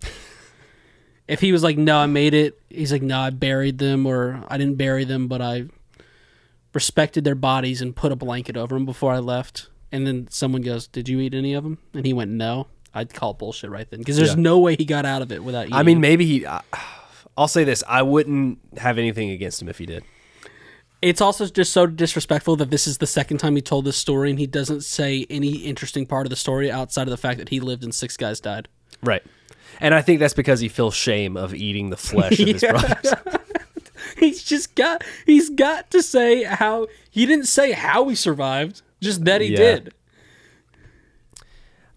[1.29, 4.45] if he was like, no, I made it, he's like, no, I buried them or
[4.49, 5.67] I didn't bury them, but I
[6.75, 9.69] respected their bodies and put a blanket over them before I left.
[9.93, 13.15] And then someone goes, "Did you eat any of them?" And he went, "No." I'd
[13.15, 14.41] call bullshit right then because there's Yeah.
[14.41, 15.75] no way he got out of it without eating.
[15.75, 16.47] I mean, maybe he.
[16.47, 16.61] I-
[17.39, 20.05] I'll say this: I wouldn't have anything against him if he did.
[21.01, 24.31] it's also just so disrespectful that this is the second time he told this story
[24.31, 27.49] and he doesn't say any interesting part of the story outside of the fact that
[27.49, 28.69] he lived and six guys died.
[29.03, 29.23] Right.
[29.81, 33.15] And I think that's because he feels shame of eating the flesh of his brothers.
[34.19, 39.25] he's just got he's got to say how he didn't say how he survived, just
[39.27, 39.57] that he Yeah.
[39.59, 39.95] did.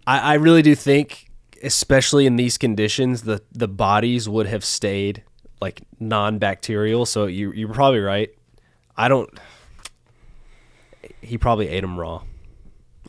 [0.07, 1.29] I, I really do think,
[1.63, 5.23] especially in these conditions, the the bodies would have stayed
[5.61, 7.05] like non-bacterial.
[7.05, 8.29] So you you're probably right.
[8.97, 9.29] I don't.
[11.21, 12.21] He probably ate them raw,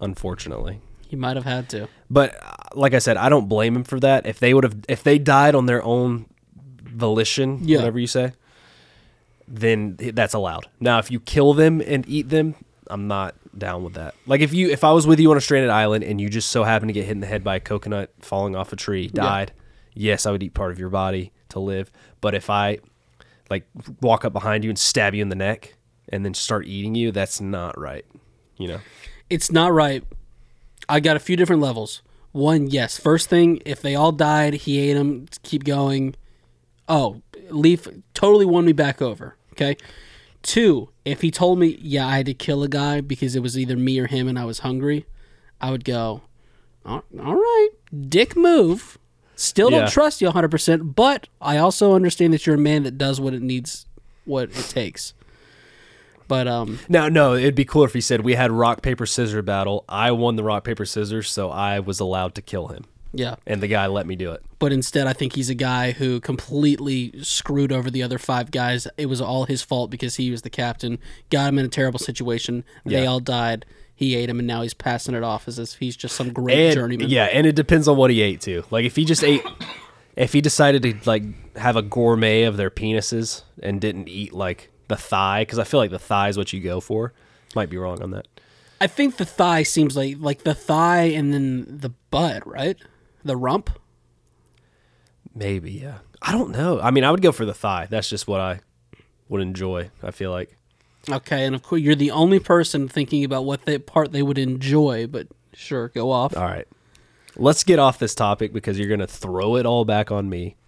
[0.01, 0.81] unfortunately.
[1.09, 1.89] He might have had to.
[2.11, 4.27] But uh, like I said, I don't blame him for that.
[4.27, 6.27] If they would have, if they died on their own
[6.83, 7.79] volition, Yeah.
[7.79, 8.33] whatever you say,
[9.47, 10.67] then that's allowed.
[10.81, 12.55] Now, if you kill them and eat them,
[12.89, 14.15] I'm not down with that.
[14.27, 16.51] Like if you, if I was with you on a stranded island and you just
[16.51, 19.09] so happen to get hit in the head by a coconut falling off a tree,
[19.09, 19.53] died,
[19.95, 21.91] yes, I would eat part of your body to live.
[22.21, 22.79] But if I
[23.51, 23.67] like
[24.01, 25.75] walk up behind you and stab you in the neck
[26.09, 28.05] and then start eating you, that's not right.
[28.57, 28.81] You know.
[29.29, 30.05] It's not right.
[30.89, 32.03] I got a few different levels.
[32.33, 32.99] One, yes.
[32.99, 35.27] First thing, if they all died, he ate them.
[35.43, 36.15] Keep going.
[36.89, 39.37] Oh, Leif totally won me back over.
[39.53, 39.77] Okay.
[40.47, 43.59] Two, if he told me, yeah, I had to kill a guy because it was
[43.59, 45.05] either me or him and I was hungry,
[45.61, 46.23] I would go,
[46.87, 47.69] all right,
[48.09, 48.97] dick move.
[49.35, 49.89] Still don't Yeah.
[49.89, 53.43] trust you 100%, but I also understand that you're a man that does what it
[53.43, 53.87] needs,
[54.25, 55.15] what it takes.
[56.29, 59.45] But, um, No, no, it'd be cooler if he said we had rock paper scissors
[59.45, 59.85] battle.
[59.89, 62.85] I won the rock paper scissors, so I was allowed to kill him,
[63.19, 63.37] yeah.
[63.47, 64.43] and the guy let me do it.
[64.59, 68.87] but instead I think he's a guy who completely screwed over the other five guys.
[68.97, 70.99] It was all his fault because he was the captain,
[71.31, 72.65] got him in a terrible situation.
[72.85, 73.09] They Yeah.
[73.09, 73.65] all died.
[73.95, 76.67] He ate him, and now he's passing it off as if he's just some great
[76.67, 77.09] And, journeyman.
[77.09, 78.65] yeah, and it depends on what he ate too.
[78.71, 79.43] Like if he just ate,
[80.17, 81.23] if he decided to like
[81.57, 85.81] have a gourmet of their penises and didn't eat like the thigh, because I feel
[85.81, 87.13] like the thigh is what you go for.
[87.55, 88.27] Might be wrong on that.
[88.83, 92.77] I think the thigh seems like like the thigh and then the butt, right?
[93.27, 93.71] The rump.
[95.35, 95.99] Maybe, yeah.
[96.23, 96.81] I don't know.
[96.81, 97.87] I mean, I would go for the thigh.
[97.91, 98.61] That's just what I
[99.29, 99.91] would enjoy.
[100.03, 100.57] I feel like.
[101.11, 104.39] Okay, and of course you're the only person thinking about what they, part they would
[104.39, 105.07] enjoy.
[105.07, 106.37] But sure, go off.
[106.37, 106.67] All right.
[107.37, 110.57] Let's get off this topic because you're going to throw it all back on me.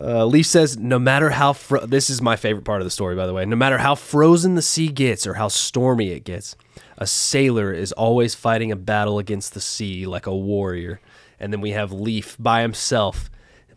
[0.00, 3.14] Uh, Leif says, no matter how, fro- this is my favorite part of the story,
[3.14, 3.44] by the way.
[3.44, 6.56] No matter how frozen the sea gets or how stormy it gets,
[7.00, 11.00] a sailor is always fighting a battle against the sea like a warrior.
[11.40, 13.30] And then we have Leif by himself,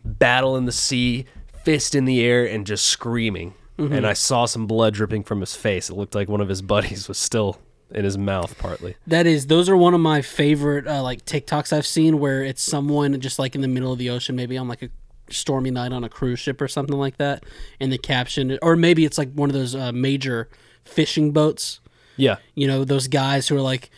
[0.04, 1.24] battle in the sea,
[1.64, 3.54] fist in the air, and just screaming.
[3.76, 5.90] And I saw some blood dripping from his face.
[5.90, 7.58] It looked like one of his buddies was still
[7.90, 8.94] in his mouth, partly.
[9.06, 12.62] That is, those are one of my favorite uh, like TikToks I've seen where it's
[12.62, 14.90] someone just like in the middle of the ocean, maybe on like a
[15.30, 17.44] stormy night on a cruise ship or something like that,
[17.80, 20.48] and the caption, or maybe it's like one of those uh, major
[20.84, 21.80] fishing boats.
[22.16, 22.36] Yeah.
[22.54, 23.90] You know, those guys who are like,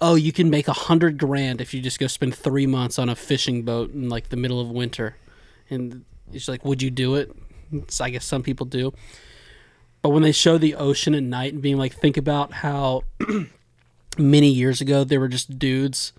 [0.00, 3.08] "Oh, you can make a hundred grand if you just go spend three months on
[3.08, 5.16] a fishing boat in like the middle of winter,"
[5.70, 7.34] and it's like, "Would you do it?"
[7.72, 8.92] It's, I guess some people do.
[10.02, 13.04] But when they show the ocean at night and being like, think about how
[14.18, 16.12] many years ago there were just dudes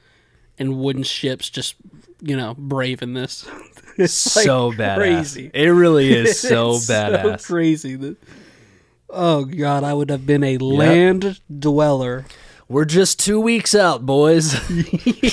[0.58, 1.76] and wooden ships just,
[2.22, 3.48] you know, braving this.
[3.98, 4.96] It's like so badass.
[4.98, 5.52] crazy.
[5.54, 7.40] It really is so It's badass.
[7.40, 7.96] So crazy.
[7.96, 8.18] that-
[9.18, 12.26] Oh god, I would have been a land dweller.
[12.68, 14.54] We're just two weeks out, boys.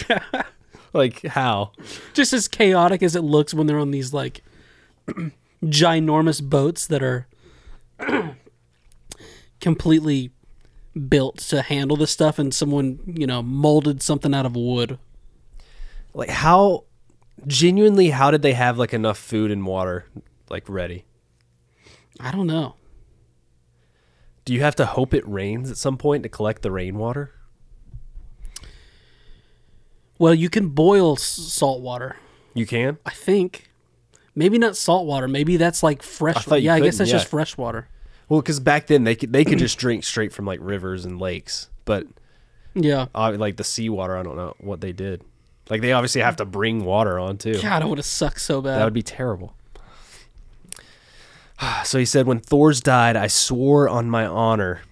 [0.09, 0.23] yeah.
[0.93, 1.73] like how?
[2.13, 4.43] Just as chaotic as it looks when they're on these like
[5.65, 7.27] ginormous boats that are
[9.61, 10.31] completely
[11.09, 14.99] built to handle this stuff and someone, you know, molded something out of wood.
[16.15, 16.85] Like how?
[17.49, 20.05] Genuinely, how did they have like enough food and water
[20.49, 21.05] like ready?
[22.21, 22.77] I don't know.
[24.45, 27.33] Do you have to hope it rains at some point to collect the rainwater?
[30.19, 32.17] Well, you can boil s- salt water.
[32.55, 32.99] You can.
[33.07, 33.71] I think.
[34.35, 35.29] Maybe not salt water.
[35.29, 36.49] Maybe that's like fresh.
[36.49, 37.17] I yeah, I guess that's yeah.
[37.19, 37.89] just fresh water.
[38.29, 41.21] Well, because back then they could they could just drink straight from like rivers and
[41.21, 42.07] lakes, but
[42.75, 43.07] Yeah.
[43.15, 45.23] uh, like the seawater, I don't know what they did.
[45.69, 47.61] Like they obviously have to bring water on too.
[47.61, 48.79] God, it would have sucked so bad.
[48.79, 49.55] That would be terrible.
[51.85, 54.83] So he said, When Thors died, I swore on my honor.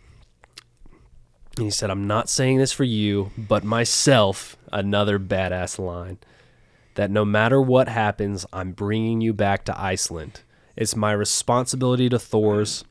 [1.56, 6.18] And he said, I'm not saying this for you, but myself, another badass line,
[6.94, 10.40] that no matter what happens, I'm bringing you back to Iceland.
[10.76, 12.84] It's my responsibility to Thors.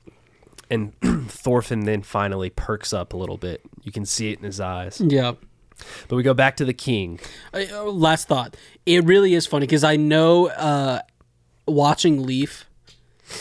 [0.69, 0.93] And
[1.29, 3.61] Thorfinn then finally perks up a little bit.
[3.81, 5.01] You can see it in his eyes.
[5.01, 5.33] yeah.
[6.09, 7.19] But we go back to the king.
[7.53, 8.57] Uh, last thought.
[8.85, 10.99] It really is funny because I know uh,
[11.65, 12.65] watching Leif,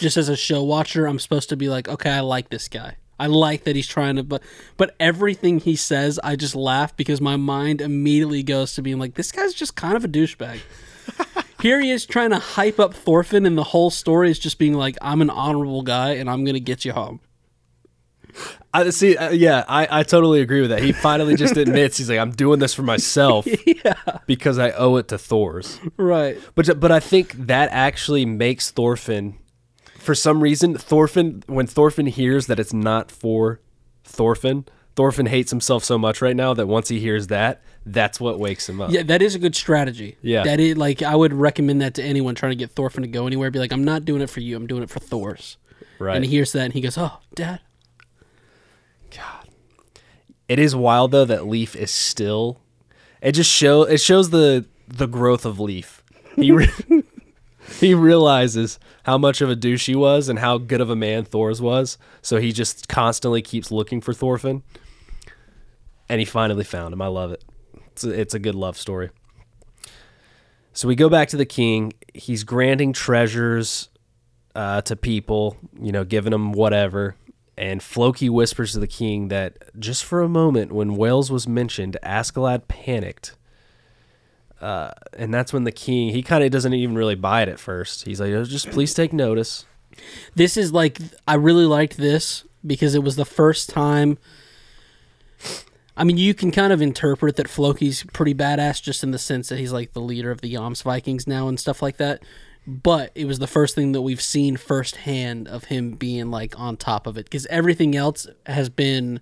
[0.00, 2.96] just as a show watcher, I'm supposed to be like, okay, I like this guy.
[3.20, 4.42] I like that he's trying to, but
[4.76, 9.14] but everything he says, I just laugh because my mind immediately goes to being like,
[9.14, 10.60] this guy's just kind of a douchebag.
[11.60, 14.74] here he is trying to hype up Thorfinn, and the whole story is just being
[14.74, 17.20] like, "I'm an honorable guy, and I'm gonna get you home."
[18.72, 19.16] I see.
[19.16, 20.82] Uh, yeah, I, I totally agree with that.
[20.82, 23.94] He finally just admits he's like, I'm doing this for myself yeah,
[24.26, 25.80] because I owe it to Thors.
[25.96, 26.38] right.
[26.54, 29.37] But but I think that actually makes Thorfinn,
[30.08, 33.60] for some reason, Thorfinn when Thorfinn hears that it's not for
[34.04, 34.64] Thorfinn,
[34.96, 38.70] Thorfinn hates himself so much right now that once he hears that, that's what wakes
[38.70, 38.90] him up.
[38.90, 40.16] Yeah, that is a good strategy.
[40.22, 40.44] Yeah.
[40.44, 43.26] that is like I would recommend that to anyone trying to get Thorfinn to go
[43.26, 43.50] anywhere.
[43.50, 44.56] Be like, I'm not doing it for you.
[44.56, 45.58] I'm doing it for Thors.
[45.98, 46.16] right.
[46.16, 47.60] And he hears that, and he goes, "Oh, Dad."
[49.14, 49.50] God.
[50.48, 52.62] It is wild though that Leif is still.
[53.20, 56.02] It just show it shows the the growth of Leif.
[56.34, 56.70] He re-
[57.80, 61.24] he realizes how much of a douche he was and how good of a man
[61.24, 61.98] Thors was.
[62.22, 64.62] So he just constantly keeps looking for Thorfinn,
[66.08, 67.02] and he finally found him.
[67.02, 67.44] I love it.
[67.92, 69.10] It's a, it's a good love story.
[70.72, 71.92] So we go back to the king.
[72.14, 73.88] He's granting treasures
[74.54, 77.16] uh, to people, you know, giving them whatever.
[77.56, 81.96] And Floki whispers to the king that just for a moment, when Wales was mentioned,
[82.04, 83.34] Askeladd panicked.
[84.60, 87.60] Uh, and that's when the king, he kind of doesn't even really buy it at
[87.60, 88.04] first.
[88.04, 89.64] He's like, "Oh, just please take notice.
[90.34, 94.18] This is like I really liked this because it was the first time.
[95.96, 99.48] I mean, you can kind of interpret that Floki's pretty badass just in the sense
[99.48, 102.22] that he's like the leader of the Jomsvikings now and stuff like that.
[102.66, 106.76] But it was the first thing that we've seen firsthand of him being like on
[106.76, 109.20] top of it because everything else has been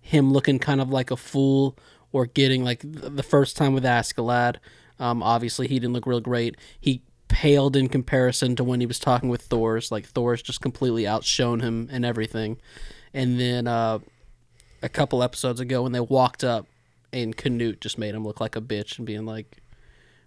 [0.00, 1.76] him looking kind of like a fool
[2.12, 4.56] or getting like the first time with Askeladd.
[4.98, 6.56] Um, obviously, he didn't look real great.
[6.80, 9.92] He paled in comparison to when he was talking with Thors.
[9.92, 12.58] Like Thors just completely outshone him and everything.
[13.14, 13.98] And then uh,
[14.82, 16.66] a couple episodes ago, when they walked up,
[17.12, 19.62] and Canute just made him look like a bitch and being like,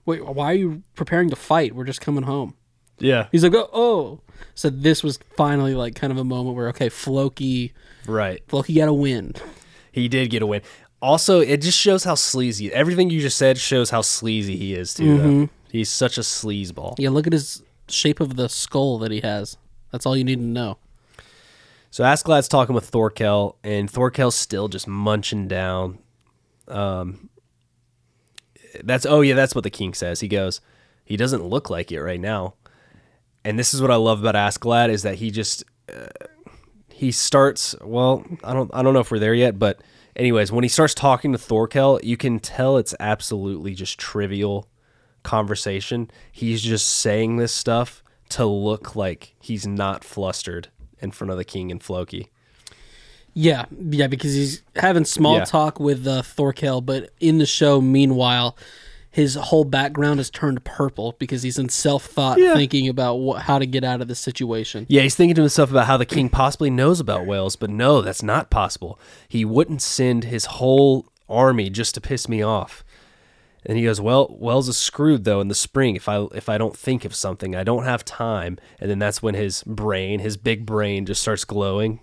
[0.05, 1.75] "Wait, why are you preparing to fight?
[1.75, 2.55] We're just coming home."
[2.97, 3.27] Yeah.
[3.31, 4.21] He's like, "Oh, oh."
[4.55, 7.73] So this was finally like kind of a moment where okay, Floki,
[8.07, 8.41] Right.
[8.47, 9.33] Floki got a win.
[9.91, 10.61] He did get a win.
[11.01, 12.71] Also, it just shows how sleazy.
[12.71, 15.17] Everything you just said shows how sleazy he is too.
[15.17, 15.49] Though.
[15.71, 16.95] He's such a sleazeball.
[16.99, 19.57] Yeah, look at his shape of the skull that he has.
[19.91, 20.77] That's all you need to know.
[21.89, 25.99] So Askeladd's talking with Thorkel, and Thorkel's still just munching down.
[26.67, 27.29] Um,
[28.83, 30.21] that's oh yeah, that's what the king says.
[30.21, 30.61] He goes,
[31.03, 32.53] he doesn't look like it right now,
[33.43, 36.07] and this is what I love about Askeladd is that he just uh,
[36.89, 37.75] he starts.
[37.81, 39.81] Well, I don't I don't know if we're there yet, but
[40.15, 44.67] anyways, when he starts talking to Thorkel, you can tell it's absolutely just trivial
[45.23, 46.09] conversation.
[46.31, 50.69] He's just saying this stuff to look like he's not flustered
[50.99, 52.29] in front of the king and Floki.
[53.33, 55.45] Yeah, yeah, because he's having small Yeah.
[55.45, 58.57] talk with uh, Thorkel, but in the show, meanwhile,
[59.11, 62.53] his whole background is turned purple because he's in self thought, Yeah.
[62.55, 64.85] thinking about what, how to get out of the situation.
[64.89, 68.01] Yeah, he's thinking to himself about how the king possibly knows about Wales, but no,
[68.01, 68.97] that's not possible.
[69.27, 72.83] He wouldn't send his whole army just to piss me off.
[73.65, 76.57] And he goes, "Well, Wales is screwed though in the spring if I if I
[76.57, 77.55] don't think of something.
[77.55, 81.45] I don't have time." And then that's when his brain, his big brain just starts
[81.45, 81.99] glowing.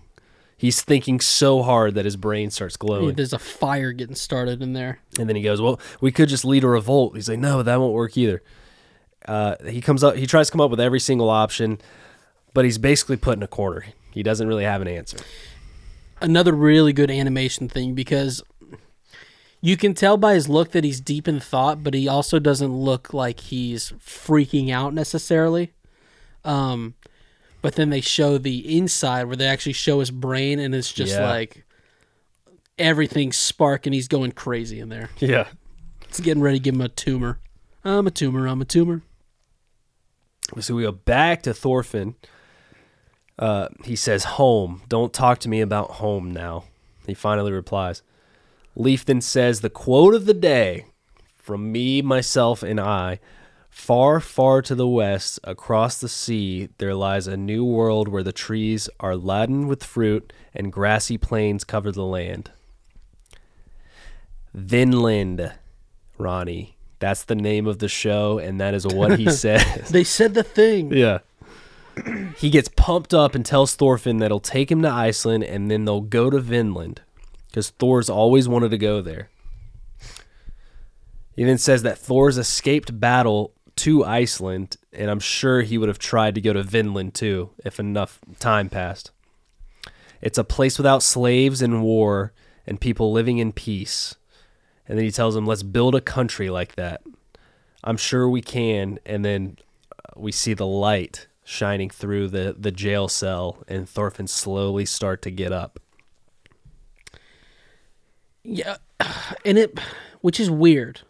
[0.59, 3.15] He's thinking so hard that his brain starts glowing.
[3.15, 4.99] There's a fire getting started in there.
[5.17, 7.79] And then he goes, "Well, we could just lead a revolt." He's like, "No, that
[7.79, 8.43] won't work either."
[9.25, 10.17] Uh, he comes up.
[10.17, 11.79] He tries to come up with every single option,
[12.53, 13.85] but he's basically put in a corner.
[14.11, 15.19] He doesn't really have an answer.
[16.19, 18.43] Another really good animation thing because
[19.61, 22.73] you can tell by his look that he's deep in thought, but he also doesn't
[22.73, 25.71] look like he's freaking out necessarily.
[26.43, 26.95] Um,
[27.61, 31.13] but then they show the inside where they actually show his brain, and it's just
[31.13, 31.29] Yeah.
[31.29, 31.65] like
[32.77, 33.93] everything's sparking.
[33.93, 35.09] He's going crazy in there.
[35.19, 35.47] Yeah.
[36.07, 37.39] It's getting ready to give him a tumor.
[37.83, 38.47] I'm a tumor.
[38.47, 39.01] I'm a tumor.
[40.59, 42.15] So we go back to Thorfinn.
[43.37, 44.81] Uh, he says, "Home.
[44.89, 46.65] Don't talk to me about home now."
[47.05, 48.01] He finally replies.
[48.75, 50.85] Leif then says the quote of the day
[51.35, 53.19] from me, myself, and I.
[53.79, 58.31] Far, far to the west, across the sea, there lies a new world where the
[58.31, 62.51] trees are laden with fruit and grassy plains cover the land.
[64.53, 65.53] Vinland,
[66.19, 66.75] Ronny.
[66.99, 69.89] That's the name of the show, and that is what he says.
[69.89, 70.91] They said the thing.
[70.93, 71.19] Yeah.
[72.37, 75.85] he gets pumped up and tells Thorfinn that he'll take him to Iceland and then
[75.85, 77.01] they'll go to Vinland
[77.47, 79.29] because Thors always wanted to go there.
[81.35, 85.99] He then says that Thors escaped battle to Iceland, and I'm sure he would have
[85.99, 89.11] tried to go to Vinland too if enough time passed.
[90.21, 92.33] It's a place without slaves and war
[92.67, 94.15] and people living in peace.
[94.87, 97.01] And then he tells him, let's build a country like that.
[97.83, 98.99] I'm sure we can.
[99.05, 99.57] And then
[99.93, 105.21] uh, we see the light shining through the, the jail cell, and Thorfinn slowly start
[105.23, 105.79] to get up.
[108.43, 108.77] Yeah,
[109.45, 109.79] and it,
[110.21, 111.01] which is weird,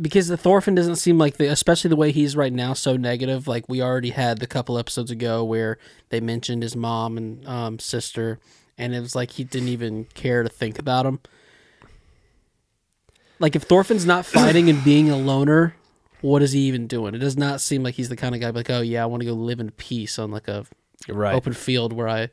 [0.00, 3.46] because the Thorfinn doesn't seem like the, especially the way he's right now, so negative.
[3.46, 5.78] Like we already had the couple episodes ago where
[6.08, 8.38] they mentioned his mom and um, sister,
[8.76, 11.20] and it was like he didn't even care to think about them.
[13.38, 15.76] Like if Thorfinn's not fighting and being a loner,
[16.20, 17.14] what is he even doing?
[17.14, 19.20] It does not seem like he's the kind of guy like, oh yeah, I want
[19.22, 20.66] to go live in peace on like a
[21.08, 21.34] Right.
[21.34, 22.30] open field where I,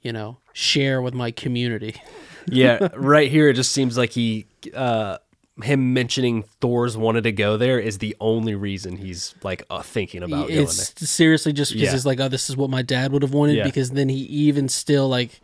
[0.00, 1.96] you know, share with my community.
[2.46, 5.18] yeah, right here it just seems like he uh
[5.62, 10.22] him mentioning Thors wanted to go there is the only reason he's like uh, thinking
[10.22, 11.94] about going it's seriously just because Yeah.
[11.94, 13.56] it's like, oh, this is what my dad would have wanted.
[13.56, 13.64] Yeah.
[13.64, 15.40] Because then he even still like,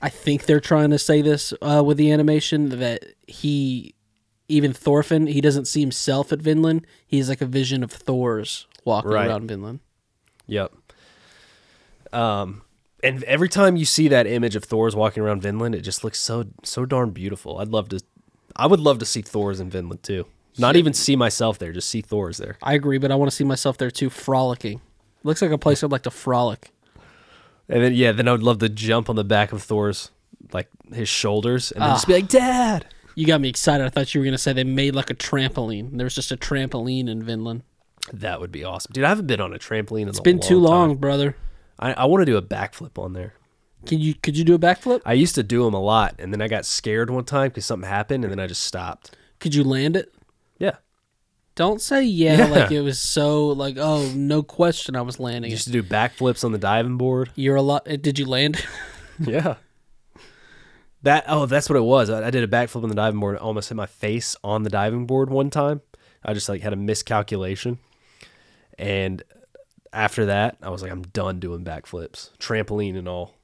[0.00, 3.94] I think they're trying to say this uh, with the animation that he,
[4.48, 6.86] even Thorfinn, he doesn't see himself at Vinland.
[7.06, 9.26] He's like a vision of Thors walking Right.
[9.28, 9.80] around Vinland.
[10.46, 10.72] Yep.
[12.12, 12.62] Um,
[13.02, 16.18] and every time you see that image of Thors walking around Vinland, it just looks
[16.20, 17.58] so so darn beautiful.
[17.58, 18.00] I'd love to,
[18.58, 20.26] I would love to see Thors in Vinland too.
[20.58, 22.58] Not even see myself there, just see Thors there.
[22.62, 24.80] I agree, but I want to see myself there too, frolicking.
[25.22, 26.72] Looks like a place I'd like to frolic.
[27.68, 30.10] And then yeah, then I would love to jump on the back of Thors
[30.52, 32.16] like his shoulders and then just be Ah.
[32.16, 33.84] like, "Dad." You got me excited.
[33.84, 35.96] I thought you were gonna say they made like a trampoline.
[35.96, 37.62] There was just a trampoline in Vinland.
[38.12, 39.04] That would be awesome, dude.
[39.04, 40.96] I haven't been on a trampoline in It's a been too long, time.
[40.98, 41.36] brother.
[41.78, 43.34] I, I want to do a backflip on there.
[43.86, 45.00] Can you could you do a backflip?
[45.06, 47.64] I used to do them a lot, and then I got scared one time because
[47.64, 49.16] something happened, and then I just stopped.
[49.38, 50.12] Could you land it?
[50.58, 50.76] Yeah,
[51.54, 52.46] Don't say yeah, Yeah.
[52.46, 55.52] like it was so like oh no question I was landing I it.
[55.52, 57.30] used to do backflips on the diving board.
[57.36, 57.84] You're a lot.
[57.84, 58.64] Did you land?
[59.20, 59.56] Yeah.
[61.02, 62.10] That oh, that's what it was.
[62.10, 63.36] I, I did a backflip on the diving board.
[63.36, 65.80] and Almost hit my face on the diving board one time.
[66.24, 67.78] I just like had a miscalculation,
[68.78, 69.22] and
[69.92, 73.34] after that, I was like, I'm done doing backflips, trampoline and all.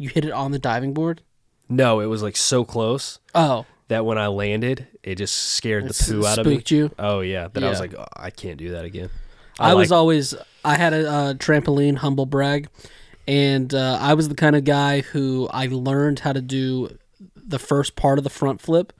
[0.00, 1.20] You hit it on the diving board.
[1.68, 5.90] No, it was like so close Oh, that when I landed, it just scared the
[5.90, 6.54] It poo out of me.
[6.54, 6.90] spooked you?
[6.98, 7.80] Oh yeah, that I was Yeah.
[7.82, 9.10] like, oh, I can't do that again.
[9.58, 10.34] I, was like- always
[10.64, 12.68] I had a uh, trampoline, humble brag,
[13.28, 16.96] and uh, I was the kind of guy who I learned how to do
[17.36, 18.92] the first part of the front flip,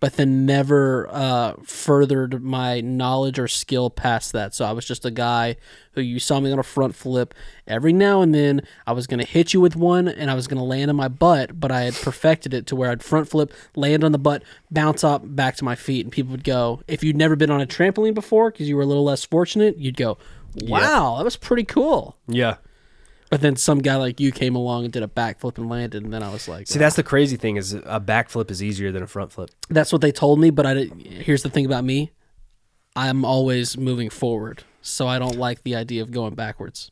[0.00, 4.54] but then never uh, furthered my knowledge or skill past that.
[4.54, 5.56] So I was just a guy
[5.92, 7.34] who you saw me on a front flip
[7.66, 8.62] every now and then.
[8.86, 11.60] I was gonna hit you with one, and I was gonna land on my butt,
[11.60, 15.04] but I had perfected it to where I'd front flip, land on the butt, bounce
[15.04, 17.66] up back to my feet, and people would go, if you'd never been on a
[17.66, 20.16] trampoline before because you were a little less fortunate, you'd go,
[20.62, 22.16] wow, that was pretty cool.
[22.26, 22.56] Yeah.
[23.30, 26.12] But then some guy like you came along and did a backflip and landed, and
[26.12, 29.04] then I was like, See, that's the crazy thing is a backflip is easier than
[29.04, 29.50] a front flip.
[29.68, 31.00] That's what they told me, but I didn't.
[31.00, 32.10] here's the thing about me.
[32.96, 36.90] I'm always moving forward, so I don't like the idea of going backwards.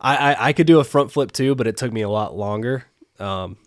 [0.00, 2.34] I, I I could do a front flip too, but it took me a lot
[2.34, 2.86] longer.
[3.18, 3.58] Um,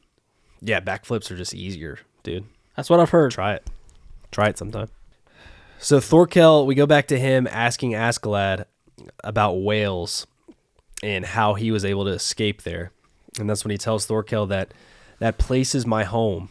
[0.62, 2.46] yeah, backflips are just easier, dude.
[2.76, 3.32] That's what I've heard.
[3.32, 3.68] Try it.
[4.32, 4.90] Try it sometime.
[5.78, 8.66] So Thorkel, we go back to him asking Askeladd
[9.24, 10.28] about Wales
[11.04, 12.92] and how he was able to escape there.
[13.40, 14.74] And that's when he tells Thorkel that
[15.20, 16.50] that place is my home.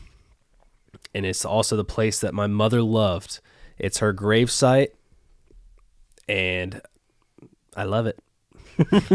[1.14, 3.40] And it's also the place that my mother loved.
[3.78, 4.88] It's her gravesite
[6.28, 6.80] and
[7.76, 8.18] I love it.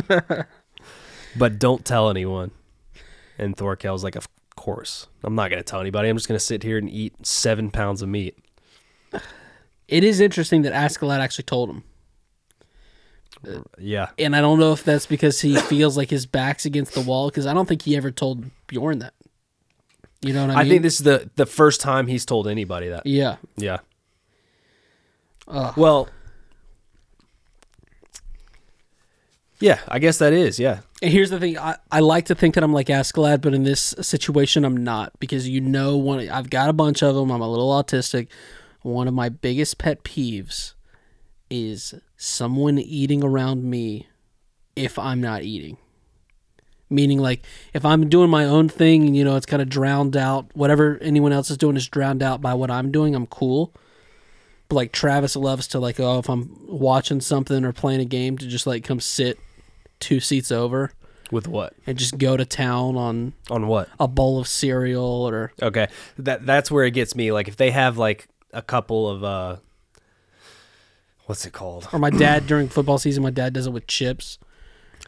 [1.38, 2.52] but don't tell anyone.
[3.38, 5.08] And Thorkel's like, Of course.
[5.24, 6.10] I'm not gonna tell anybody.
[6.10, 8.38] I'm just gonna sit here and eat seven pounds of meat.
[9.88, 11.84] It is interesting that Askeladd actually told him,
[13.48, 14.10] Uh, yeah.
[14.18, 17.30] and I don't know if that's because he feels like his back's against the wall.
[17.30, 19.14] Because I don't think he ever told Bjorn that.
[20.22, 20.58] You know what I mean?
[20.58, 20.70] I mean?
[20.72, 23.06] think this is the the first time he's told anybody that.
[23.06, 23.38] Yeah.
[23.58, 23.80] Yeah.
[25.48, 25.74] Ugh.
[25.78, 26.10] Well.
[29.60, 30.60] Yeah, I guess that is.
[30.60, 30.80] Yeah.
[31.02, 33.64] And here's the thing: I, I like to think that I'm like Askeladd, but in
[33.64, 37.32] this situation, I'm not because you know, one I've got a bunch of them.
[37.32, 38.28] I'm a little autistic.
[38.82, 40.74] One of my biggest pet peeves
[41.50, 41.94] is
[42.24, 44.08] someone eating around me
[44.76, 45.78] if I'm not eating.
[46.90, 47.44] Meaning, like
[47.74, 50.98] if I'm doing my own thing and you know it's kind of drowned out, whatever
[51.02, 53.16] anyone else is doing is drowned out by what I'm doing.
[53.16, 53.74] I'm cool.
[54.70, 58.38] But like Travis loves to like, oh, if I'm watching something or playing a game,
[58.38, 59.38] to just like come sit
[60.00, 60.92] two seats over
[61.32, 61.74] With what?
[61.88, 63.90] and just go to town on On what?
[64.00, 65.88] a bowl of cereal or Okay.
[66.20, 67.32] That that's where it gets me.
[67.32, 69.56] Like if they have like a couple of uh
[71.26, 71.88] what's it called?
[71.94, 74.38] or my dad during football season my dad does it with chips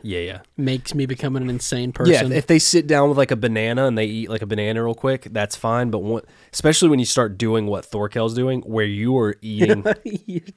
[0.02, 0.40] Yeah, yeah.
[0.58, 2.32] makes me become an insane person.
[2.32, 4.84] if- if they sit down with like a banana and they eat like a banana
[4.84, 5.90] real quick, that's fine.
[5.90, 6.22] But one,
[6.54, 9.84] especially when you start doing what Thorkel's doing, where you are eating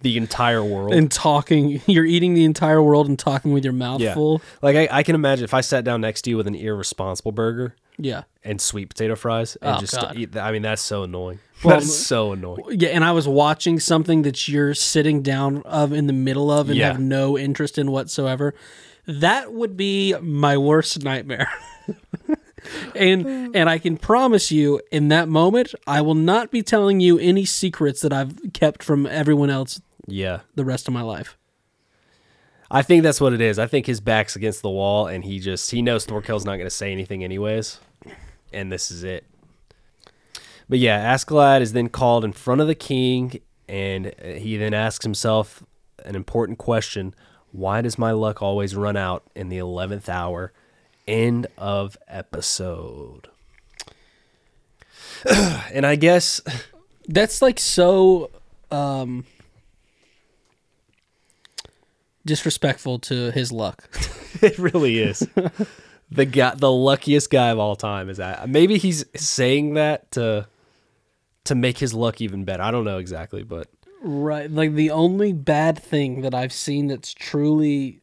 [0.03, 0.93] the entire world.
[0.93, 4.43] and talking, you're eating the entire world and talking with your mouth yeah, full.
[4.61, 7.33] like I, I can imagine if I sat down next to you with an irresponsible
[7.33, 8.25] burger Yeah.
[8.45, 10.17] and sweet potato fries and Oh, just God.
[10.19, 10.33] eat.
[10.33, 10.45] that.
[10.45, 11.39] I mean, that's so annoying.
[11.65, 12.63] Well, that's so annoying.
[12.71, 16.69] Yeah, and I was watching something that you're sitting down of in the middle of
[16.69, 16.93] and Yeah.
[16.93, 18.55] have no interest in whatsoever.
[19.07, 21.49] That would be my worst nightmare.
[22.95, 27.19] and and I can promise you in that moment I will not be telling you
[27.19, 31.37] any secrets that I've kept from everyone else Yeah, the rest of my life.
[32.71, 33.59] I think that's what it is.
[33.59, 36.67] I think his back's against the wall, and he just he knows Thorkel's not going
[36.67, 37.79] to say anything anyways,
[38.53, 39.25] and this is it.
[40.69, 44.75] But yeah, Askeladd is then called in front of the king, and uh, he then
[44.75, 45.63] asks himself
[46.05, 47.15] an important question:
[47.53, 50.53] Why does my luck always run out in the eleventh hour?
[51.07, 53.29] End of episode.
[55.73, 56.41] and I guess
[57.09, 58.31] That's like so
[58.71, 59.25] um
[62.25, 63.89] disrespectful to his luck.
[64.41, 65.27] It really is.
[66.13, 68.49] the guy, the luckiest guy of all time is that.
[68.49, 70.47] Maybe he's saying that to
[71.49, 72.63] to make his luck even better.
[72.63, 73.69] I don't know exactly, but
[74.01, 74.51] Right.
[74.51, 78.01] Like the only bad thing that I've seen that's truly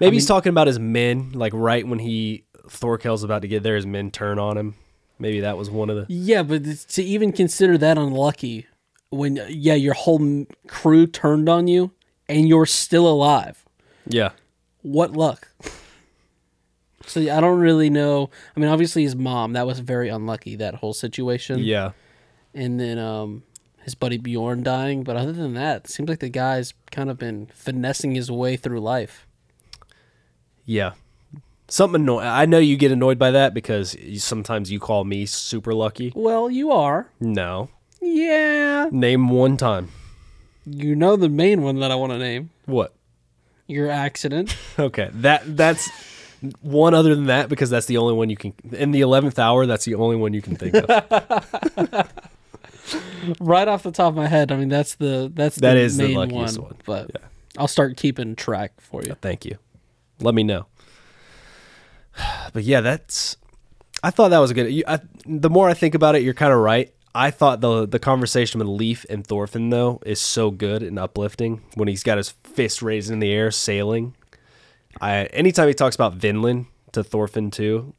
[0.00, 1.32] maybe he's talking about his men.
[1.32, 4.74] Like right when he Thorkel's about to get there, his men turn on him.
[5.18, 6.06] Maybe that was one of the.
[6.12, 8.66] Yeah, but to even consider that unlucky
[9.10, 11.92] when yeah, your whole crew turned on you
[12.28, 13.64] and you're still alive.
[14.06, 14.30] Yeah,
[14.82, 15.48] What luck?
[17.06, 18.30] So I don't really know.
[18.56, 21.58] I mean, obviously his mom, that was very unlucky that whole situation.
[21.60, 21.92] yeah,
[22.54, 23.42] And then um
[23.82, 27.18] his buddy Bjorn dying, but other than that, it seems like the guy's kind of
[27.18, 29.26] been finessing his way through life.
[30.64, 30.92] yeah.
[31.66, 32.26] Something annoying.
[32.26, 36.12] I know you get annoyed by that because you, sometimes you call me super lucky.
[36.14, 37.10] Well, you are.
[37.20, 37.70] No,
[38.02, 38.88] Yeah.
[38.92, 39.88] name one time.
[40.66, 42.50] You know the main one that I want to name.
[42.66, 42.94] What?
[43.66, 44.56] Your accident.
[44.78, 45.88] Okay, that that's
[46.60, 49.66] one other than that because that's the only one you can in the eleventh hour.
[49.66, 50.88] That's the only one you can think of.
[53.40, 55.96] right off the top of my head, I mean that's the that's That the is
[55.96, 56.78] the main luckiest one, one.
[56.84, 57.22] But
[57.58, 59.12] I'll start keeping track for you.
[59.12, 59.58] Uh, thank you.
[60.20, 60.66] Let me know.
[62.52, 63.36] But yeah, that's.
[64.04, 64.70] I thought that was a good.
[64.72, 66.94] You, I, the more I think about it, you're kind of right.
[67.14, 71.62] I thought the the conversation with Leif and Thorfinn though is so good and uplifting
[71.74, 74.14] when he's got his fist raised in the air sailing.
[75.00, 77.94] I anytime he talks about Vinland to Thorfinn too,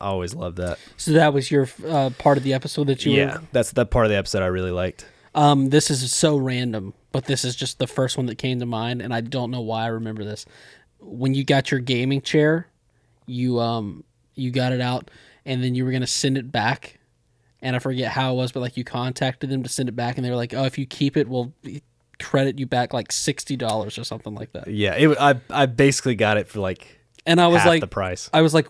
[0.00, 0.78] I always love that.
[0.96, 3.42] So that was your uh, part of the episode that you Yeah, were.
[3.52, 5.06] that's that part of the episode I really liked.
[5.34, 8.66] Um, this is so random, but this is just the first one that came to
[8.66, 10.44] mind, and I don't know why I remember this.
[11.00, 12.68] When you got your gaming chair,
[13.26, 15.10] you um you got it out,
[15.46, 16.98] and then you were gonna send it back,
[17.62, 20.16] and I forget how it was, but like you contacted them to send it back,
[20.18, 21.52] and they were like, "Oh, if you keep it, we'll
[22.22, 26.14] credit you back like sixty dollars or something like that." Yeah, it, I I basically
[26.14, 28.30] got it for like And I was half like, the price.
[28.32, 28.68] I was like,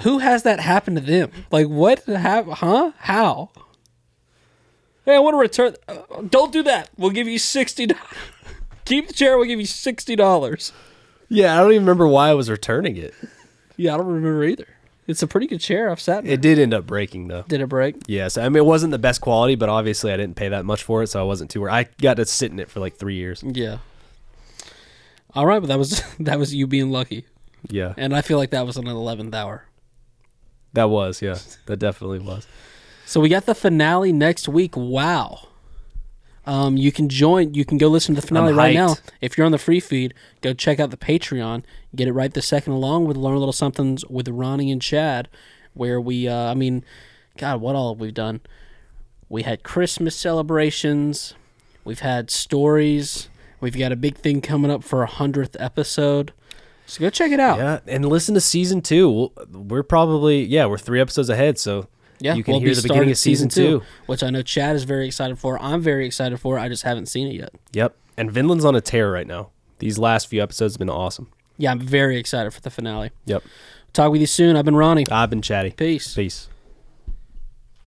[0.00, 1.30] who has that happen to them?
[1.50, 2.04] Like, what?
[2.04, 2.92] Have, huh?
[2.98, 3.50] How?
[5.04, 5.74] Hey, I want to return.
[5.88, 6.90] Uh, don't do that.
[6.96, 7.88] We'll give you sixty.
[8.84, 9.36] Keep the chair.
[9.38, 10.72] We'll give you sixty dollars.
[11.28, 13.14] Yeah, I don't even remember why I was returning it.
[13.76, 14.66] Yeah, I don't remember either.
[15.08, 15.90] It's a pretty good chair.
[15.90, 16.24] I've sat.
[16.24, 16.30] In.
[16.30, 17.42] It did end up breaking though.
[17.48, 17.96] Did it break?
[18.06, 20.82] Yes, I mean it wasn't the best quality, but obviously I didn't pay that much
[20.84, 21.62] for it, so I wasn't too.
[21.62, 21.72] worried.
[21.72, 23.42] I got to sit in it for like three years.
[23.42, 23.78] Yeah.
[25.34, 27.24] All right, but that was that was you being lucky,
[27.70, 29.64] Yeah, and I feel like that was an eleventh hour.
[30.74, 31.20] that was.
[31.22, 32.46] Yeah, that definitely was.
[33.06, 34.76] So we got the finale next week.
[34.76, 35.48] Wow.
[36.44, 37.52] Um, you can join.
[37.54, 38.96] You can go listen to the finale right now.
[39.20, 41.62] If you're on the free feed, go check out the Patreon.
[41.94, 45.28] Get it right this second, along with learn a little somethings with Ronny and Chad,
[45.74, 46.28] where we.
[46.28, 46.84] Uh, I mean,
[47.38, 48.40] God, what all we've we done?
[49.30, 51.34] We had Christmas celebrations.
[51.84, 53.28] We've had stories.
[53.60, 56.32] We've got a big thing coming up for a hundredth episode.
[56.86, 57.58] So go check it out.
[57.58, 59.32] Yeah, and listen to season two.
[59.50, 62.82] We're probably yeah, we're three episodes ahead, so Yeah, you can we'll hear be the
[62.82, 63.82] beginning of season two.
[64.06, 65.60] which I know Chad is very excited for.
[65.60, 66.58] I'm very excited for.
[66.58, 67.50] I just haven't seen it yet.
[67.72, 69.50] Yep, and Vinland's on a tear right now.
[69.80, 71.30] These last few episodes have been awesome.
[71.58, 73.10] Yeah, I'm very excited for the finale.
[73.26, 73.42] Yep,
[73.92, 74.56] Talk with you soon.
[74.56, 75.04] I've been Ronny.
[75.10, 75.72] I've been chatty.
[75.72, 76.14] Peace.
[76.14, 76.48] Peace.